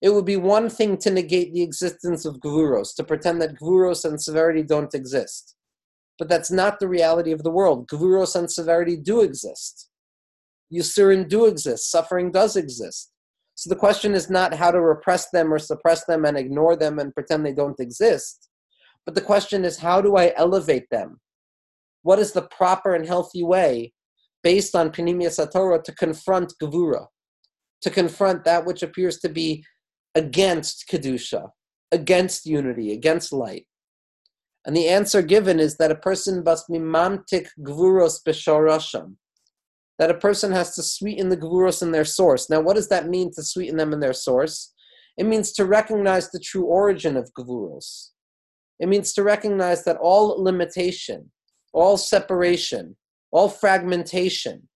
[0.00, 4.04] It would be one thing to negate the existence of gvuros, to pretend that gvuros
[4.04, 5.56] and severity don't exist.
[6.18, 7.88] But that's not the reality of the world.
[7.88, 9.88] Gvuros and severity do exist.
[10.72, 11.90] Yisurin do exist.
[11.90, 13.12] Suffering does exist.
[13.54, 16.98] So the question is not how to repress them or suppress them and ignore them
[16.98, 18.50] and pretend they don't exist.
[19.06, 21.20] But the question is how do I elevate them?
[22.02, 23.92] What is the proper and healthy way,
[24.42, 27.06] based on Panimia Satora, to confront Gavura?
[27.82, 29.64] To confront that which appears to be
[30.14, 31.50] against Kedusha,
[31.92, 33.66] against unity, against light?
[34.66, 39.14] And the answer given is that a person must be mamtik gvuros b'shorasham,
[39.98, 42.50] that a person has to sweeten the gvuros in their source.
[42.50, 44.74] Now, what does that mean to sweeten them in their source?
[45.16, 48.10] It means to recognize the true origin of gvuros.
[48.78, 51.30] It means to recognize that all limitation,
[51.72, 52.96] all separation,
[53.30, 54.68] all fragmentation,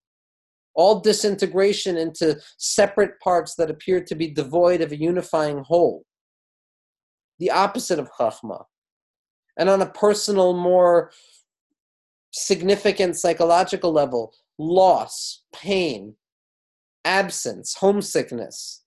[0.74, 6.04] all disintegration into separate parts that appear to be devoid of a unifying whole.
[7.38, 8.64] The opposite of Chachma.
[9.58, 11.10] And on a personal, more
[12.32, 16.14] significant psychological level, loss, pain,
[17.04, 18.82] absence, homesickness,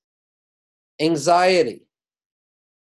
[1.01, 1.87] anxiety,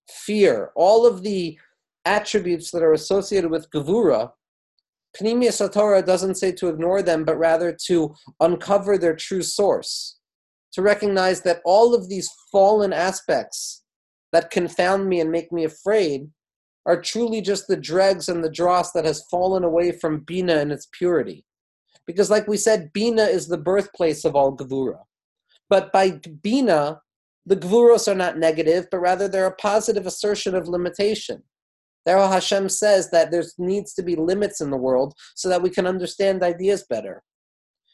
[0.09, 1.59] fear, all of the
[2.05, 4.31] attributes that are associated with Gavura
[5.17, 10.19] Panimia Satora doesn't say to ignore them, but rather to uncover their true source,
[10.73, 13.83] to recognize that all of these fallen aspects
[14.33, 16.29] that confound me and make me afraid
[16.87, 20.71] are truly just the dregs and the dross that has fallen away from Bina and
[20.73, 21.45] its purity.
[22.11, 25.01] Because, like we said, Bina is the birthplace of all Gavura.
[25.69, 27.01] But by Bina,
[27.47, 31.43] the Gvuros are not negative, but rather they're a positive assertion of limitation.
[32.07, 35.71] There Hashem says that there needs to be limits in the world so that we
[35.71, 37.23] can understand ideas better.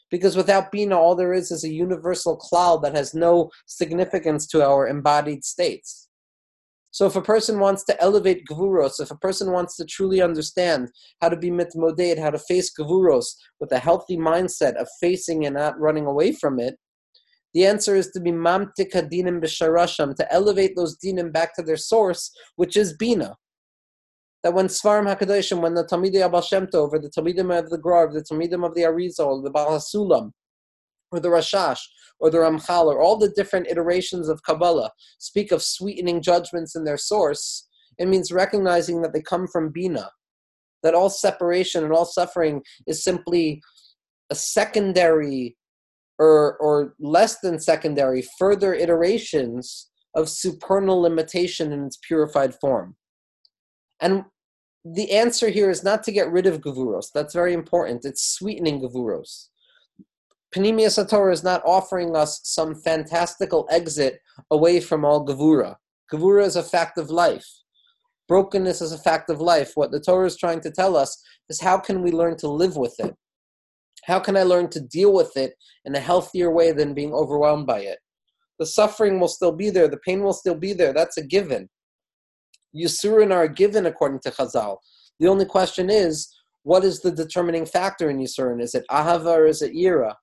[0.09, 4.65] Because without Bina, all there is is a universal cloud that has no significance to
[4.65, 6.06] our embodied states.
[6.97, 10.89] So if a person wants to elevate Gavuros, if a person wants to truly understand
[11.21, 15.53] how to be mitmoded, how to face Gavuros with a healthy mindset of facing and
[15.53, 16.73] not running away from it,
[17.53, 21.77] the answer is to be mamtik dinim b'sharasham, to elevate those dinim back to their
[21.77, 23.35] source, which is Bina.
[24.41, 27.77] That when Svarim HaKadoshim, when the Talmidei Abal Shem Tov, or the Talmidim of the
[27.77, 29.79] Grov, the Talmidim of the Arizal, the Baal
[31.11, 31.79] or the Rashash,
[32.19, 36.83] or the Ramchal, or all the different iterations of Kabbalah speak of sweetening judgments in
[36.83, 40.09] their source, it means recognizing that they come from Bina,
[40.83, 43.61] that all separation and all suffering is simply
[44.29, 45.55] a secondary
[46.19, 52.95] or, or less than secondary further iterations of supernal limitation in its purified form.
[54.01, 54.23] And
[54.83, 57.07] the answer here is not to get rid of gavuros.
[57.13, 58.05] That's very important.
[58.05, 59.49] It's sweetening gavuros.
[60.55, 64.19] Panemius Torah is not offering us some fantastical exit
[64.49, 65.75] away from all gavura.
[66.11, 67.45] Gavura is a fact of life.
[68.27, 69.71] Brokenness is a fact of life.
[69.75, 72.77] What the Torah is trying to tell us is how can we learn to live
[72.77, 73.15] with it?
[74.05, 77.67] How can I learn to deal with it in a healthier way than being overwhelmed
[77.67, 77.99] by it?
[78.59, 80.93] The suffering will still be there, the pain will still be there.
[80.93, 81.69] That's a given.
[82.75, 84.77] Yisurin are a given according to Chazal.
[85.19, 86.33] The only question is,
[86.63, 88.61] what is the determining factor in Yisurin?
[88.61, 90.15] Is it Ahava or is it Yira?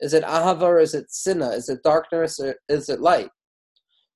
[0.00, 1.50] Is it Ahava or is it Sinna?
[1.50, 3.30] Is it darkness or is it light?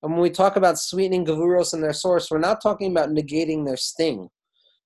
[0.03, 3.64] And when we talk about sweetening Gavuros and their source, we're not talking about negating
[3.64, 4.29] their sting.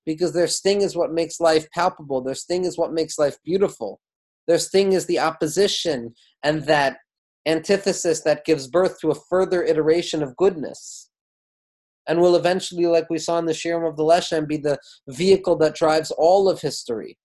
[0.05, 2.21] Because their sting is what makes life palpable.
[2.21, 3.99] Their sting is what makes life beautiful.
[4.47, 6.13] Their sting is the opposition
[6.43, 6.97] and that
[7.45, 11.09] antithesis that gives birth to a further iteration of goodness
[12.07, 14.77] and will eventually, like we saw in the Shirim of the Leshem, be the
[15.07, 17.17] vehicle that drives all of history.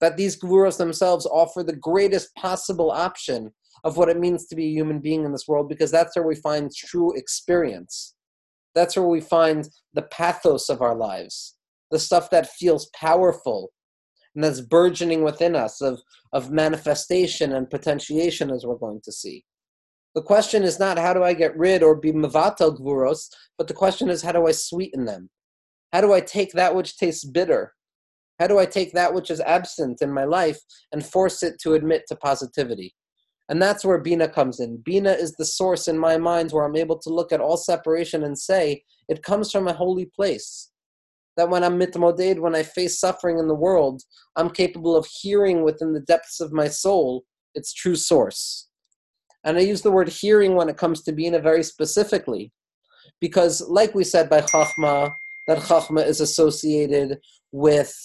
[0.00, 3.52] That these gvuros themselves offer the greatest possible option
[3.84, 6.26] of what it means to be a human being in this world, because that's where
[6.26, 8.14] we find true experience.
[8.74, 11.56] That's where we find the pathos of our lives,
[11.90, 13.72] the stuff that feels powerful
[14.34, 16.00] and that's burgeoning within us of,
[16.32, 19.44] of manifestation and potentiation, as we're going to see.
[20.14, 23.74] The question is not how do I get rid or be mevatel gvuros, but the
[23.74, 25.30] question is how do I sweeten them?
[25.92, 27.74] How do I take that which tastes bitter?
[28.38, 30.58] How do I take that which is absent in my life
[30.92, 32.94] and force it to admit to positivity?
[33.48, 34.82] And that's where Bina comes in.
[34.84, 38.24] Bina is the source in my mind where I'm able to look at all separation
[38.24, 40.70] and say, it comes from a holy place.
[41.36, 44.02] That when I'm mitmoded, when I face suffering in the world,
[44.36, 47.24] I'm capable of hearing within the depths of my soul
[47.54, 48.68] its true source.
[49.44, 52.52] And I use the word hearing when it comes to Bina very specifically,
[53.20, 55.12] because, like we said by Chachma,
[55.46, 57.18] that Chachma is associated
[57.52, 57.96] with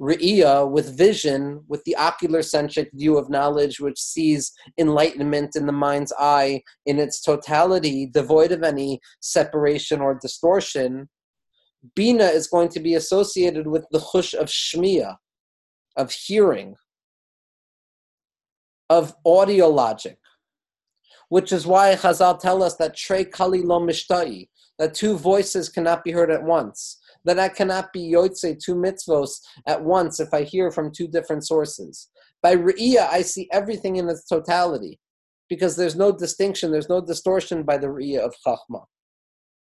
[0.00, 5.72] Re'iyah, with vision, with the ocular centric view of knowledge, which sees enlightenment in the
[5.72, 11.08] mind's eye in its totality, devoid of any separation or distortion.
[11.94, 15.16] Bina is going to be associated with the chush of Shmiya,
[15.96, 16.76] of hearing,
[18.88, 20.18] of audio logic
[21.28, 26.04] which is why Chazal tell us that Trey Kali lo mishtai, that two voices cannot
[26.04, 30.42] be heard at once, that I cannot be yotze two mitzvos at once if I
[30.42, 32.08] hear from two different sources.
[32.42, 34.98] By Re'iyah, I see everything in its totality,
[35.48, 38.84] because there's no distinction, there's no distortion by the Re'iyah of Chachma,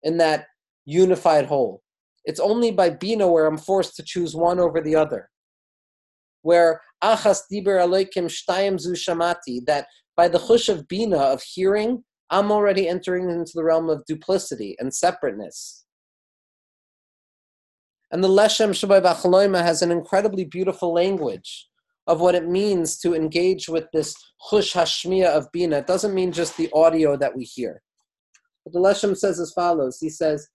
[0.02, 0.46] in that
[0.84, 1.82] unified whole.
[2.24, 5.30] It's only by Bina where I'm forced to choose one over the other.
[6.42, 9.86] Where Achas Diber Elokim Shtayim Zu Shamati, that
[10.16, 14.76] by the chush of bina, of hearing, I'm already entering into the realm of duplicity
[14.78, 15.84] and separateness.
[18.10, 21.68] And the Leshem Shevo V'Achlama has an incredibly beautiful language
[22.06, 24.14] of what it means to engage with this
[24.50, 25.78] chush hashmiya of bina.
[25.78, 27.82] It doesn't mean just the audio that we hear.
[28.64, 29.98] But the Leshem says as follows.
[30.00, 30.48] He says,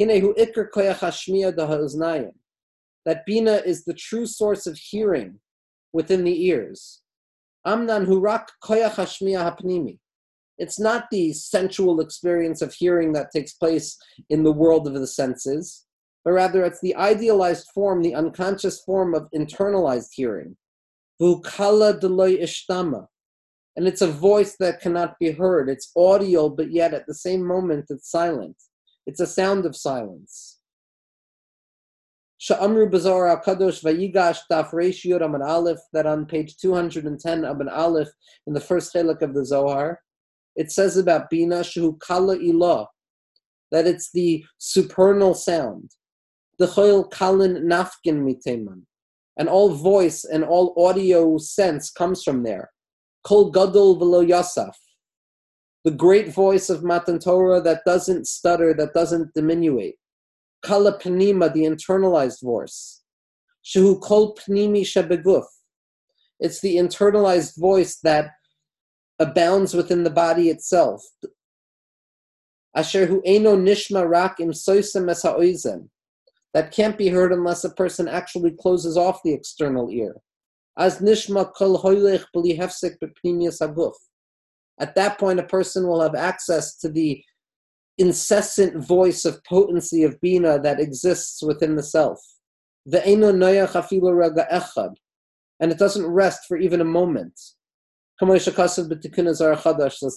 [0.00, 0.34] Hinehu
[0.74, 2.32] koyach
[3.04, 5.38] That bina is the true source of hearing
[5.92, 7.02] within the ears.
[7.64, 9.98] Amnan hurak koyach hashmiya hapnimi.
[10.58, 13.96] It's not the sensual experience of hearing that takes place
[14.28, 15.85] in the world of the senses,
[16.26, 20.56] but rather it's the idealized form, the unconscious form of internalized hearing.
[21.22, 23.06] Vukala deloy ishtama.
[23.76, 25.68] And it's a voice that cannot be heard.
[25.68, 28.56] It's audio, but yet at the same moment it's silent.
[29.06, 30.58] It's a sound of silence.
[32.40, 37.70] Sha'amru Bazar al Kadosh Vayigash Daf Reish Yud Aman Aleph, that on page 210 Aban
[37.70, 38.08] Aleph,
[38.48, 40.00] in the first chelik of the Zohar,
[40.56, 42.86] it says about Bina Shu Kala Ilah,
[43.70, 45.92] that it's the supernal sound.
[46.58, 48.82] The Choil Kalin Nafkin Miteman.
[49.38, 52.70] And all voice and all audio sense comes from there.
[53.24, 54.74] Kol Gadol Velo Yasaf.
[55.84, 59.96] The great voice of Matan Torah that doesn't stutter, that doesn't diminuate.
[60.62, 63.02] Kala Pnima, the internalized voice.
[63.64, 65.44] Shehu Kol Pnimi Shebeguf.
[66.40, 68.30] It's the internalized voice that
[69.18, 71.02] abounds within the body itself.
[72.74, 75.08] Asher hu eno nishma rak im soisem
[76.56, 80.16] That can't be heard unless a person actually closes off the external ear.
[80.78, 83.92] As nishma kol hoylech b'li hefsek aguf.
[84.80, 87.22] At that point, a person will have access to the
[87.98, 92.18] incessant voice of potency of bina that exists within the self.
[92.88, 94.94] Afilu raga echad.
[95.60, 97.38] And it doesn't rest for even a moment.
[98.18, 98.38] Says
[98.86, 98.96] the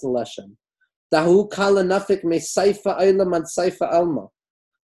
[0.04, 0.56] Leshem.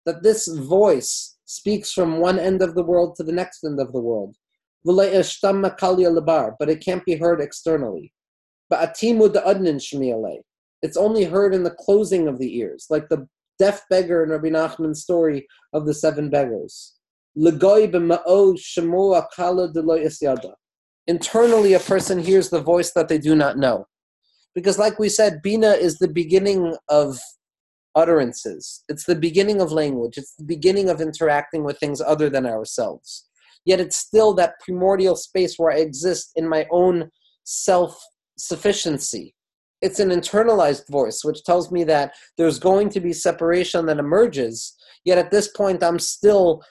[0.04, 3.92] That this voice speaks from one end of the world to the next end of
[3.92, 4.36] the world.
[4.84, 4.98] But
[6.68, 8.12] it can't be heard externally.
[10.82, 13.26] It's only heard in the closing of the ears, like the
[13.58, 16.94] deaf beggar in Rabbi Nachman's story of the seven beggars.
[21.06, 23.86] Internally, a person hears the voice that they do not know.
[24.54, 27.18] Because, like we said, Bina is the beginning of
[27.94, 32.46] utterances, it's the beginning of language, it's the beginning of interacting with things other than
[32.46, 33.28] ourselves.
[33.64, 37.10] Yet it's still that primordial space where I exist in my own
[37.44, 38.02] self
[38.36, 39.34] sufficiency.
[39.80, 44.74] It's an internalized voice, which tells me that there's going to be separation that emerges.
[45.04, 46.62] Yet at this point, I'm still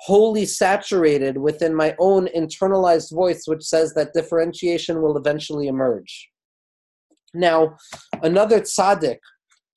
[0.00, 6.30] wholly saturated within my own internalized voice, which says that differentiation will eventually emerge.
[7.34, 7.76] Now,
[8.22, 9.18] another tzaddik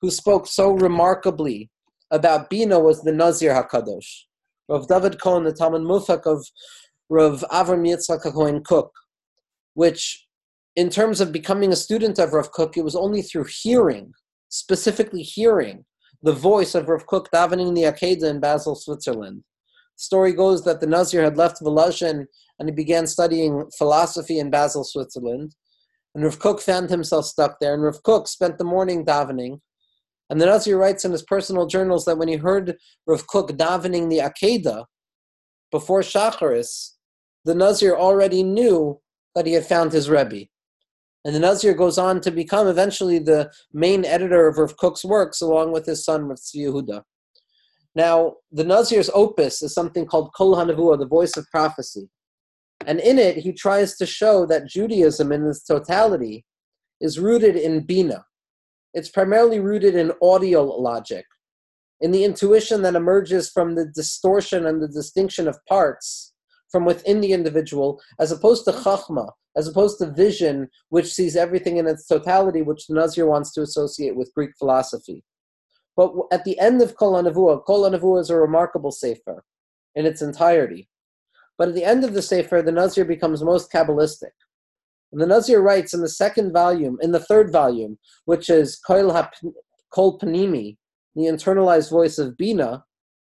[0.02, 1.70] who spoke so remarkably
[2.10, 4.24] about Bina was the Nazir HaKadosh,
[4.68, 6.44] Rav David Cohen, the Talmud Mufak of
[7.08, 8.90] Rav Avram Yitzchak Cohen Kook,
[9.74, 10.26] which,
[10.76, 14.12] in terms of becoming a student of Rav Kook, it was only through hearing,
[14.50, 15.86] specifically hearing,
[16.22, 19.44] the voice of Rav Kook davening the Akedah in Basel, Switzerland
[20.02, 22.26] story goes that the Nazir had left Volozhin
[22.58, 25.54] and he began studying philosophy in Basel, Switzerland.
[26.14, 27.74] And Rav Kook found himself stuck there.
[27.74, 29.60] And Rav Kook spent the morning davening.
[30.32, 34.08] And the Nazir writes in his personal journals that when he heard Rav Kook davening
[34.08, 34.86] the Akedah
[35.70, 36.92] before Shacharis,
[37.44, 38.98] the Nazir already knew
[39.34, 40.46] that he had found his Rebbe.
[41.26, 45.42] And the Nazir goes on to become eventually the main editor of Rav Kook's works,
[45.42, 47.02] along with his son Rav Tzvi Yehuda.
[47.94, 52.08] Now, the Nazir's opus is something called Kol HaNevuah, the voice of prophecy.
[52.86, 56.46] And in it, he tries to show that Judaism in its totality
[57.02, 58.24] is rooted in Bina.
[58.94, 61.24] It's primarily rooted in audio logic,
[62.00, 66.34] in the intuition that emerges from the distortion and the distinction of parts
[66.70, 71.76] from within the individual, as opposed to Chachma, as opposed to vision, which sees everything
[71.76, 75.22] in its totality, which the Nazir wants to associate with Greek philosophy.
[75.96, 79.44] But at the end of Kol HaNevuah, Kol HaNevuah is a remarkable sefer
[79.94, 80.88] in its entirety.
[81.58, 84.32] But at the end of the sefer, the Nazir becomes most Kabbalistic.
[85.12, 89.12] And the Nazir writes in the second volume, in the third volume, which is Kol,
[89.92, 90.78] Kol Panimi,
[91.14, 92.84] the internalized voice of Bina,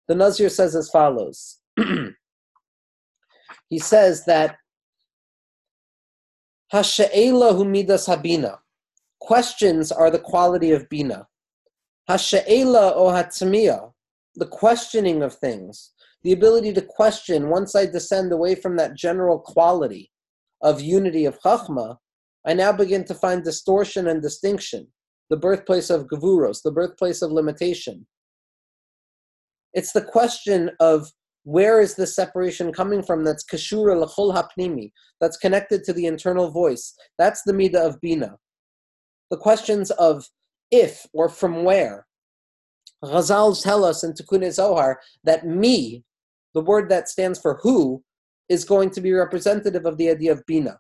[0.10, 1.60] the Nazir says as follows.
[3.70, 4.58] he says that
[6.74, 8.58] Hasha'ela humidas habina.
[9.22, 11.28] Questions are the quality of Bina.
[12.10, 13.94] Hasha'ela o
[14.36, 15.92] the questioning of things,
[16.24, 20.12] the ability to question once I descend away from that general quality
[20.62, 21.98] of unity of Chachma,
[22.46, 24.88] I now begin to find distortion and distinction,
[25.30, 28.08] the birthplace of Gavuros, the birthplace of limitation.
[29.74, 31.12] It's the question of
[31.44, 34.92] where is the separation coming from that's kashura l'chol hapnimi,
[35.22, 36.94] that's connected to the internal voice.
[37.18, 38.38] That's the midah of bina.
[39.30, 40.26] The questions of
[40.72, 42.06] if or from where.
[43.04, 46.04] Chazal tell us in Tikkun Zohar that me,
[46.54, 48.04] the word that stands for who,
[48.50, 50.80] is going to be representative of the idea of bina.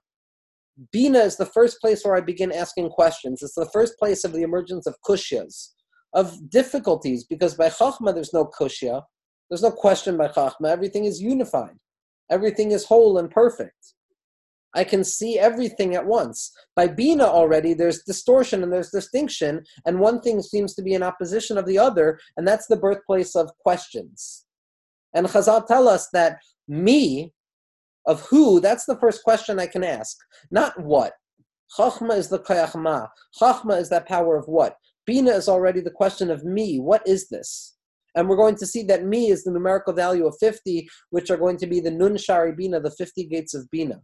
[0.91, 3.41] Bina is the first place where I begin asking questions.
[3.41, 5.69] It's the first place of the emergence of kushyas,
[6.13, 9.01] of difficulties, because by chachma there's no kushya,
[9.49, 10.69] there's no question by chachma.
[10.69, 11.77] Everything is unified,
[12.29, 13.93] everything is whole and perfect.
[14.75, 16.51] I can see everything at once.
[16.75, 21.01] By Bina already, there's distortion and there's distinction, and one thing seems to be in
[21.01, 24.45] opposition of the other, and that's the birthplace of questions.
[25.15, 26.37] And Chazal tell us that
[26.67, 27.33] me,
[28.07, 30.17] of who, that's the first question I can ask.
[30.49, 31.13] Not what.
[31.77, 33.09] Chachma is the kayachma.
[33.39, 34.75] Chachma is that power of what?
[35.05, 36.79] Bina is already the question of me.
[36.79, 37.75] What is this?
[38.15, 41.37] And we're going to see that me is the numerical value of 50, which are
[41.37, 44.01] going to be the nun shari bina, the 50 gates of bina.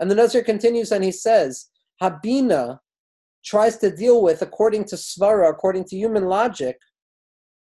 [0.00, 1.68] And the Nazir continues and he says,
[2.02, 2.78] Habina
[3.44, 6.78] tries to deal with, according to Svara, according to human logic,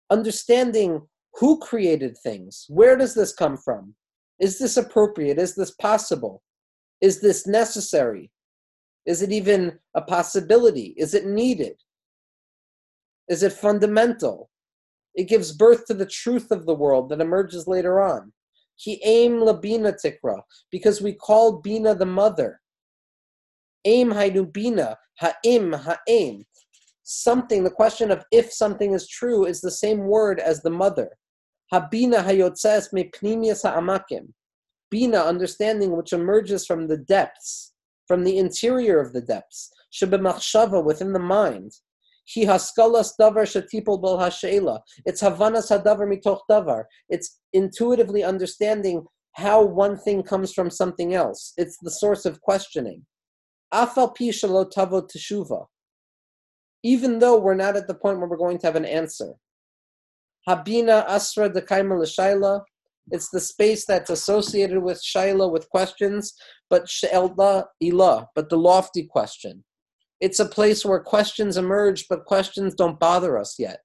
[0.10, 1.02] understanding
[1.34, 2.66] who created things.
[2.70, 3.96] Where does this come from?
[4.40, 5.38] Is this appropriate?
[5.38, 6.44] Is this possible?
[7.02, 8.32] Is this necessary?
[9.06, 10.94] Is it even a possibility?
[10.98, 11.76] Is it needed?
[13.28, 14.50] Is it fundamental?
[15.14, 18.34] It gives birth to the truth of the world that emerges later on.
[18.76, 22.60] He aim labina tikra, because we call Bina the mother.
[23.86, 26.44] Aim hainu bina, ha'im, ha'aim.
[27.04, 31.12] Something, the question of if something is true is the same word as the mother.
[31.74, 34.34] Habina hayotzes me ha'amakim.
[34.92, 37.74] Bina, understanding which emerges from the depths,
[38.08, 39.72] from the interior of the depths.
[39.92, 41.72] Shebemachshava, within the mind.
[42.26, 44.80] He haskalas davar bal hashela.
[45.06, 46.86] It's havanas hadavar mitoch davar.
[47.10, 51.54] It's intuitively understanding how one thing comes from something else.
[51.58, 53.06] It's the source of questioning.
[53.74, 55.66] Afal pi teshuva.
[56.84, 59.34] Even though we're not at the point where we're going to have an answer.
[60.48, 62.62] Habina asra dekaima l'shaila.
[63.12, 66.34] It's the space that's associated with shaila, with questions,
[66.70, 69.64] but she'elda ilah, but the lofty question.
[70.22, 73.80] It's a place where questions emerge, but questions don't bother us yet.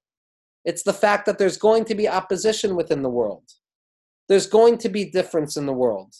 [0.65, 3.43] It's the fact that there's going to be opposition within the world.
[4.29, 6.13] There's going to be difference in the world.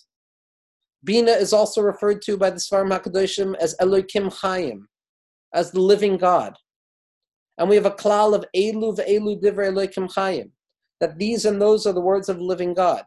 [1.04, 4.88] Bina is also referred to by the Svarim HaKadoshim as Elohim Chaim,
[5.54, 6.56] as the living God.
[7.62, 10.52] And we have a klal of Elu ve'elu divrei Elohim Chaim,
[11.00, 13.04] that these and those are the words of the living God.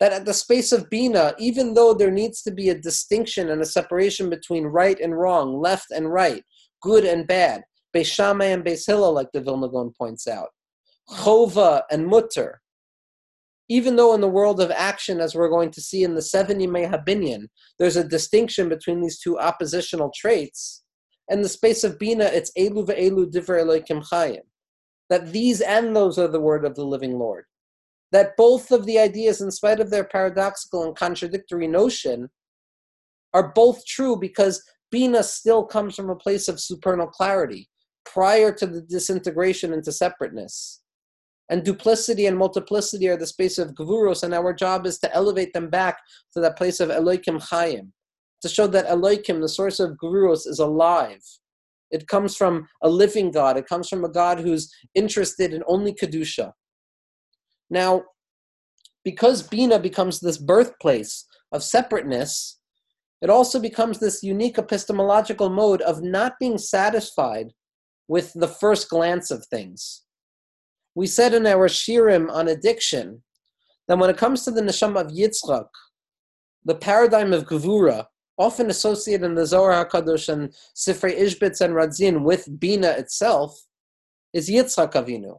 [0.00, 3.62] That at the space of Bina, even though there needs to be a distinction and
[3.62, 6.42] a separation between right and wrong, left and right,
[6.82, 7.62] good and bad,
[7.94, 10.48] Beis Shammai and Beis like the Vilna Gaon points out,
[11.08, 12.60] Chova and Mutter,
[13.68, 16.66] even though in the world of action, as we're going to see in the 70
[16.66, 17.46] Mehabinyan,
[17.78, 20.82] there's a distinction between these two oppositional traits,
[21.30, 24.42] in the space of Bina, it's Elu ve'elu divrei Elohim chayim.
[25.10, 27.44] That these and those are the word of the living Lord
[28.12, 32.28] that both of the ideas, in spite of their paradoxical and contradictory notion,
[33.34, 37.68] are both true because Bina still comes from a place of supernal clarity
[38.06, 40.80] prior to the disintegration into separateness.
[41.50, 45.52] And duplicity and multiplicity are the space of Gvuros, and our job is to elevate
[45.52, 45.98] them back
[46.32, 47.90] to that place of Elohim Chayim,
[48.42, 51.22] to show that Elohim, the source of Gvuros, is alive.
[51.90, 53.56] It comes from a living God.
[53.56, 56.52] It comes from a God who's interested in only Kedusha,
[57.70, 58.04] now,
[59.04, 62.58] because Bina becomes this birthplace of separateness,
[63.20, 67.52] it also becomes this unique epistemological mode of not being satisfied
[68.06, 70.04] with the first glance of things.
[70.94, 73.22] We said in our shirim on addiction
[73.86, 75.66] that when it comes to the neshama of Yitzchak,
[76.64, 78.06] the paradigm of Gevura,
[78.38, 83.58] often associated in the Zohar HaKadosh and Sifrei Ishbitz and Radzin with Bina itself,
[84.32, 85.38] is Yitzchak Avinu.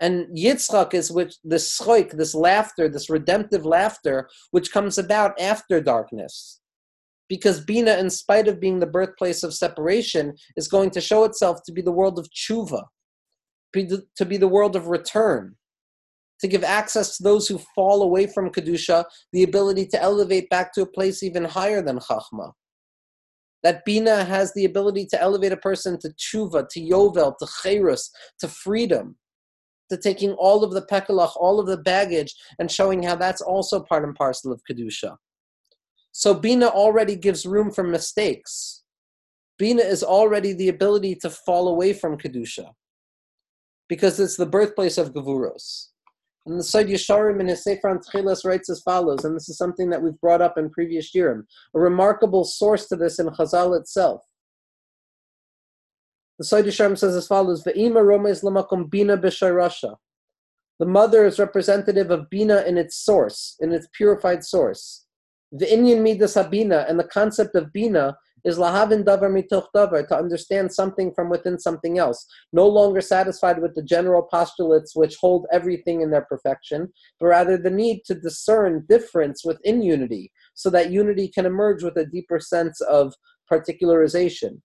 [0.00, 5.80] And Yitzchak is which this schoik, this laughter, this redemptive laughter, which comes about after
[5.80, 6.60] darkness.
[7.28, 11.60] Because Bina, in spite of being the birthplace of separation, is going to show itself
[11.66, 12.84] to be the world of tshuva,
[13.74, 15.56] to be the world of return,
[16.40, 20.72] to give access to those who fall away from Kedusha the ability to elevate back
[20.74, 22.52] to a place even higher than Chachma.
[23.62, 28.10] That Bina has the ability to elevate a person to tshuva, to yovel, to cherus,
[28.38, 29.16] to freedom
[29.88, 33.80] to taking all of the pekalach, all of the baggage, and showing how that's also
[33.80, 35.16] part and parcel of Kedusha.
[36.12, 38.82] So Bina already gives room for mistakes.
[39.58, 42.72] Bina is already the ability to fall away from Kedusha
[43.88, 45.88] because it's the birthplace of Gavuros.
[46.48, 49.90] And the Sod Yesharim in his Sefer Antchilas writes as follows, and this is something
[49.90, 51.44] that we've brought up in previous year.
[51.74, 54.24] A remarkable source to this in Chazal itself.
[56.38, 59.96] The Sod Yesharim says as follows: "Ve'ima romes lamakom bina b'shayrasha."
[60.78, 65.04] The mother is representative of bina in its source, in its purified source.
[65.52, 70.16] The Inyan midas habina and the concept of bina is lahavin davar mitoch davar to
[70.16, 72.26] understand something from within something else.
[72.52, 77.56] No longer satisfied with the general postulates which hold everything in their perfection, but rather
[77.56, 82.40] the need to discern difference within unity, so that unity can emerge with a deeper
[82.40, 83.14] sense of
[83.50, 84.60] particularization.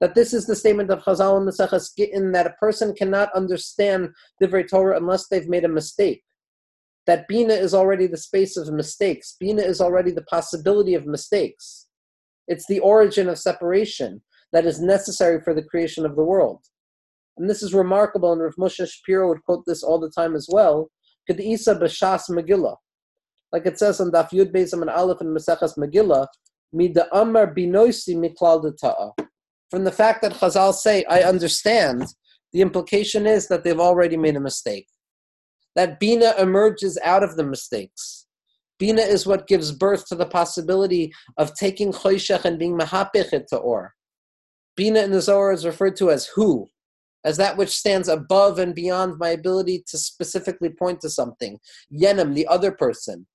[0.00, 4.10] That this is the statement of Chazal and Maseches Gittin that a person cannot understand
[4.42, 6.24] Divrei Torah unless they've made a mistake.
[7.06, 9.36] That Bina is already the space of mistakes.
[9.38, 11.86] Bina is already the possibility of mistakes.
[12.48, 14.22] It's the origin of separation
[14.52, 16.60] that is necessary for the creation of the world.
[17.38, 20.48] And this is remarkable, and Rav Moshe Shapiro would quote this all the time as
[20.50, 20.90] well.
[21.28, 22.76] Kedisa b'shas Megillah.
[23.52, 26.26] Like it says on Daf Yud Beis and Aleph and Maseches Megillah,
[26.72, 29.12] Mida Amar Binoisi Miklal
[29.70, 32.06] From the fact that Chazal say, I understand,
[32.52, 34.86] the implication is that they've already made a mistake.
[35.74, 38.26] That Bina emerges out of the mistakes.
[38.78, 43.56] Bina is what gives birth to the possibility of taking Choshech and being Mahapich to
[43.56, 43.94] Or.
[44.76, 46.68] Bina in the Zohar is referred to as who,
[47.24, 51.58] as that which stands above and beyond my ability to specifically point to something.
[51.92, 53.26] Yenem, the other person.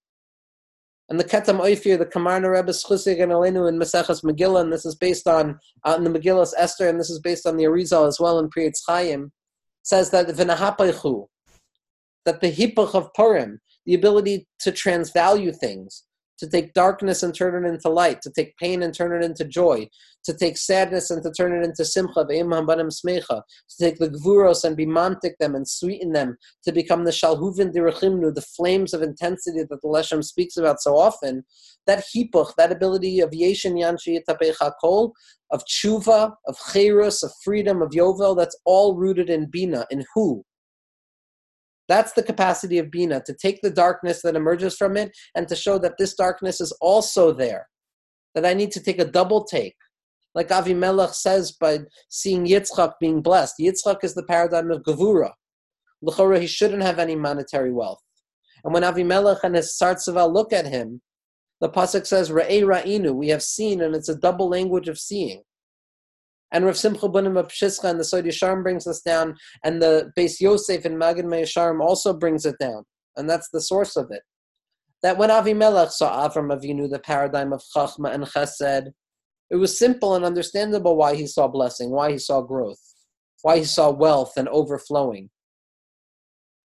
[1.09, 4.85] And the Ketam Oifir, the Kamarna Rebbe Schusig and Elenu in Maseches Megillah, and this
[4.85, 8.07] is based on uh, in the Megillah's Esther, and this is based on the Arizal
[8.07, 9.31] as well in Pri Etz Chaim,
[9.83, 11.27] says that V'nahapaychu,
[12.27, 16.03] that the Hippach of Purim, the ability to transvalue things,
[16.39, 19.45] to take darkness and turn it into light, to take pain and turn it into
[19.45, 19.87] joy,
[20.25, 24.75] to take sadness and to turn it into simcha, smecha, to take the gvuros and
[24.75, 29.63] be mantik them and sweeten them, to become the shalhuvin dirachimnu, the flames of intensity
[29.63, 31.45] that the Leshem speaks about so often,
[31.87, 34.19] that hipuch, that ability of yeshin yanshi
[34.81, 35.13] kol,
[35.51, 40.43] of tshuva, of cherus, of freedom, of yovel, that's all rooted in bina, in who,
[41.87, 45.55] that's the capacity of Bina, to take the darkness that emerges from it and to
[45.55, 47.67] show that this darkness is also there.
[48.35, 49.75] That I need to take a double take.
[50.35, 51.79] Like Avimelech says by
[52.09, 53.55] seeing Yitzchak being blessed.
[53.59, 55.31] Yitzchak is the paradigm of Gavura.
[56.01, 58.01] L'chora, he shouldn't have any monetary wealth.
[58.63, 61.01] And when Avimelech and his Sartzaval look at him,
[61.59, 65.41] the Pasuk says, Ra'ei Ra'inu, we have seen, and it's a double language of seeing.
[66.51, 70.39] And Rav Simcha of Pshischa and the Sod Yesharim brings this down, and the Beis
[70.39, 72.83] Yosef in Magid Meisharim also brings it down,
[73.17, 74.21] and that's the source of it.
[75.03, 78.91] That when Avimelech saw Avram Avinu, the paradigm of Chachma and Chesed,
[79.49, 82.81] it was simple and understandable why he saw blessing, why he saw growth,
[83.41, 85.29] why he saw wealth and overflowing.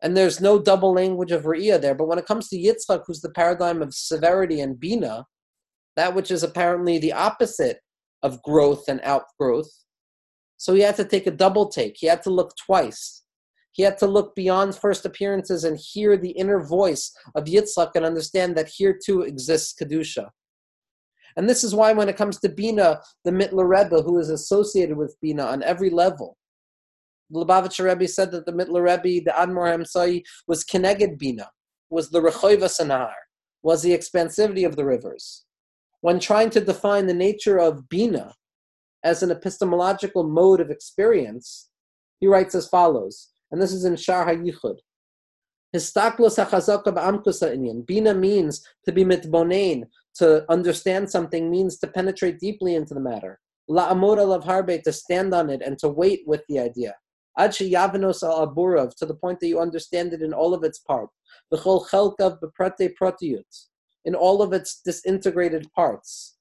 [0.01, 1.95] And there's no double language of Ra'iyah there.
[1.95, 5.27] But when it comes to Yitzchak, who's the paradigm of severity and Bina,
[5.95, 7.79] that which is apparently the opposite
[8.23, 9.71] of growth and outgrowth.
[10.57, 11.97] So he had to take a double take.
[11.99, 13.25] He had to look twice.
[13.73, 18.05] He had to look beyond first appearances and hear the inner voice of Yitzhak and
[18.05, 20.29] understand that here too exists Kedusha.
[21.37, 24.97] And this is why when it comes to Bina, the Mittler Rebbe, who is associated
[24.97, 26.37] with Bina on every level,
[27.31, 31.51] the Lubavitcher Rebbe said that the Mittler Rebbe, the Admor HaEmtzai, was Keneged Bina,
[31.89, 33.15] was the Rechoiva Sanar,
[33.63, 35.47] was the expansivity of the rivers
[36.03, 38.35] when trying to define the nature of Bina
[39.05, 41.71] as an epistemological mode of experience,
[42.19, 44.79] he writes as follows, and this is in Sha'ar HaYichud.
[47.87, 49.85] Bina means to be mitbonain,
[50.17, 53.39] to understand something means to penetrate deeply into the matter.
[53.71, 56.97] La'amor alav harbe, to stand on it and to wait with the idea.
[57.39, 60.81] Ad yavenos al aburav, to the point that you understand it in all of its
[60.81, 61.09] part.
[61.55, 63.67] V'chol chelkav beprate protiyut
[64.05, 66.37] in all of its disintegrated parts.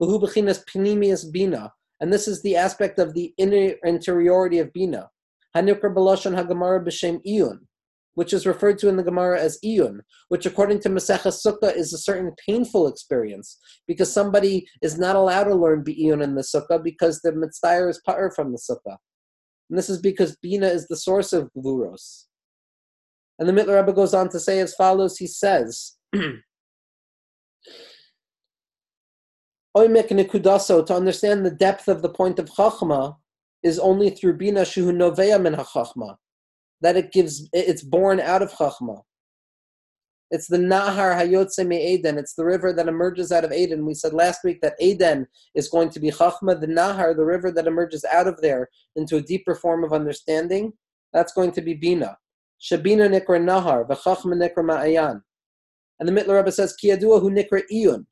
[0.00, 5.08] bina, And this is the aspect of the inner interiority of Bina.
[8.14, 11.92] Which is referred to in the Gemara as iyun, which according to Maseches Sukkah is
[11.92, 16.82] a certain painful experience because somebody is not allowed to learn iyun in the Sukkah
[16.82, 18.96] because the mitzvah is pater from the Sukkah.
[19.70, 22.24] And this is because Bina is the source of Gvuros.
[23.38, 25.96] And the Mittler Rebbe goes on to say as follows, he says,
[29.76, 33.16] Oimek nekudaso, to understand the depth of the point of Chachma,
[33.62, 36.16] is only through Bina Shuhu Noveya Min HaChachma,
[36.80, 39.02] that it gives, it's born out of Chachma.
[40.30, 42.18] It's the Nahar Hayotze Me Eden.
[42.18, 43.86] It's the river that emerges out of Eden.
[43.86, 46.60] We said last week that Eden is going to be Chachma.
[46.60, 50.72] The Nahar, the river that emerges out of there into a deeper form of understanding,
[51.14, 52.18] that's going to be Bina.
[52.60, 55.22] Shabina Nikra Nahar, V'chachma Nikra Ma'ayan.
[55.98, 58.06] And the Mittler Rebbe says, Kiyadua Hu Nikra Iyun.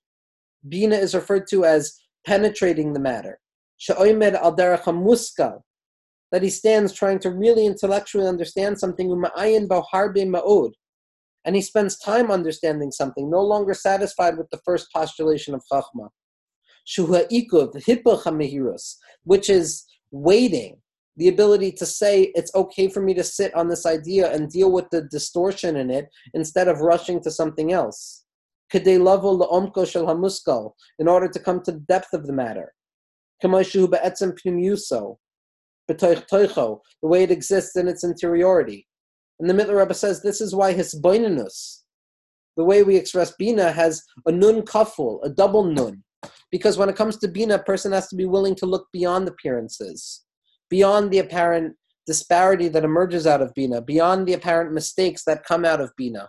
[0.68, 3.38] Bina is referred to as penetrating the matter.
[3.78, 5.60] Sha'oimed al muskal,
[6.32, 10.72] that he stands trying to really intellectually understand something, ma'od,
[11.44, 16.08] and he spends time understanding something, no longer satisfied with the first postulation of Chachma.
[16.86, 20.78] Shuha ikuv, hippa which is waiting,
[21.16, 24.70] the ability to say it's okay for me to sit on this idea and deal
[24.70, 28.24] with the distortion in it instead of rushing to something else
[28.72, 29.06] in
[31.08, 32.72] order to come to the depth of the matter.
[33.42, 33.48] The
[37.02, 38.86] way it exists in its interiority.
[39.38, 41.82] And the Mittler Rebbe says this is why his boinanus,
[42.56, 46.02] the way we express Bina has a nun kaful, a double nun.
[46.50, 49.28] Because when it comes to Bina, a person has to be willing to look beyond
[49.28, 50.24] appearances,
[50.70, 55.64] beyond the apparent disparity that emerges out of Bina, beyond the apparent mistakes that come
[55.64, 56.28] out of Bina.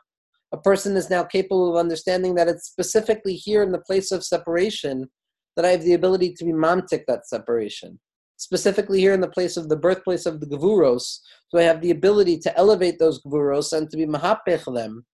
[0.51, 4.23] A person is now capable of understanding that it's specifically here in the place of
[4.23, 5.09] separation
[5.55, 7.99] that I have the ability to be mamtik that separation.
[8.37, 11.19] Specifically here in the place of the birthplace of the Gavuros,
[11.49, 15.05] so I have the ability to elevate those Gavuros and to be mahapech them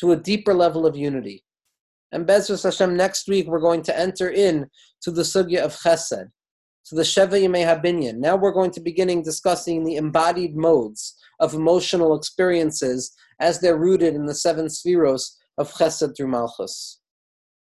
[0.00, 1.44] to a deeper level of unity.
[2.12, 4.66] And Bezras Hashem, next week we're going to enter in
[5.02, 6.28] to the sugya of Chesed,
[6.88, 8.16] to the Sheva Yemei Habinyan.
[8.16, 14.14] Now we're going to beginning discussing the embodied modes of emotional experiences as they're rooted
[14.14, 17.00] in the seven spheros of Chesed through Malchus.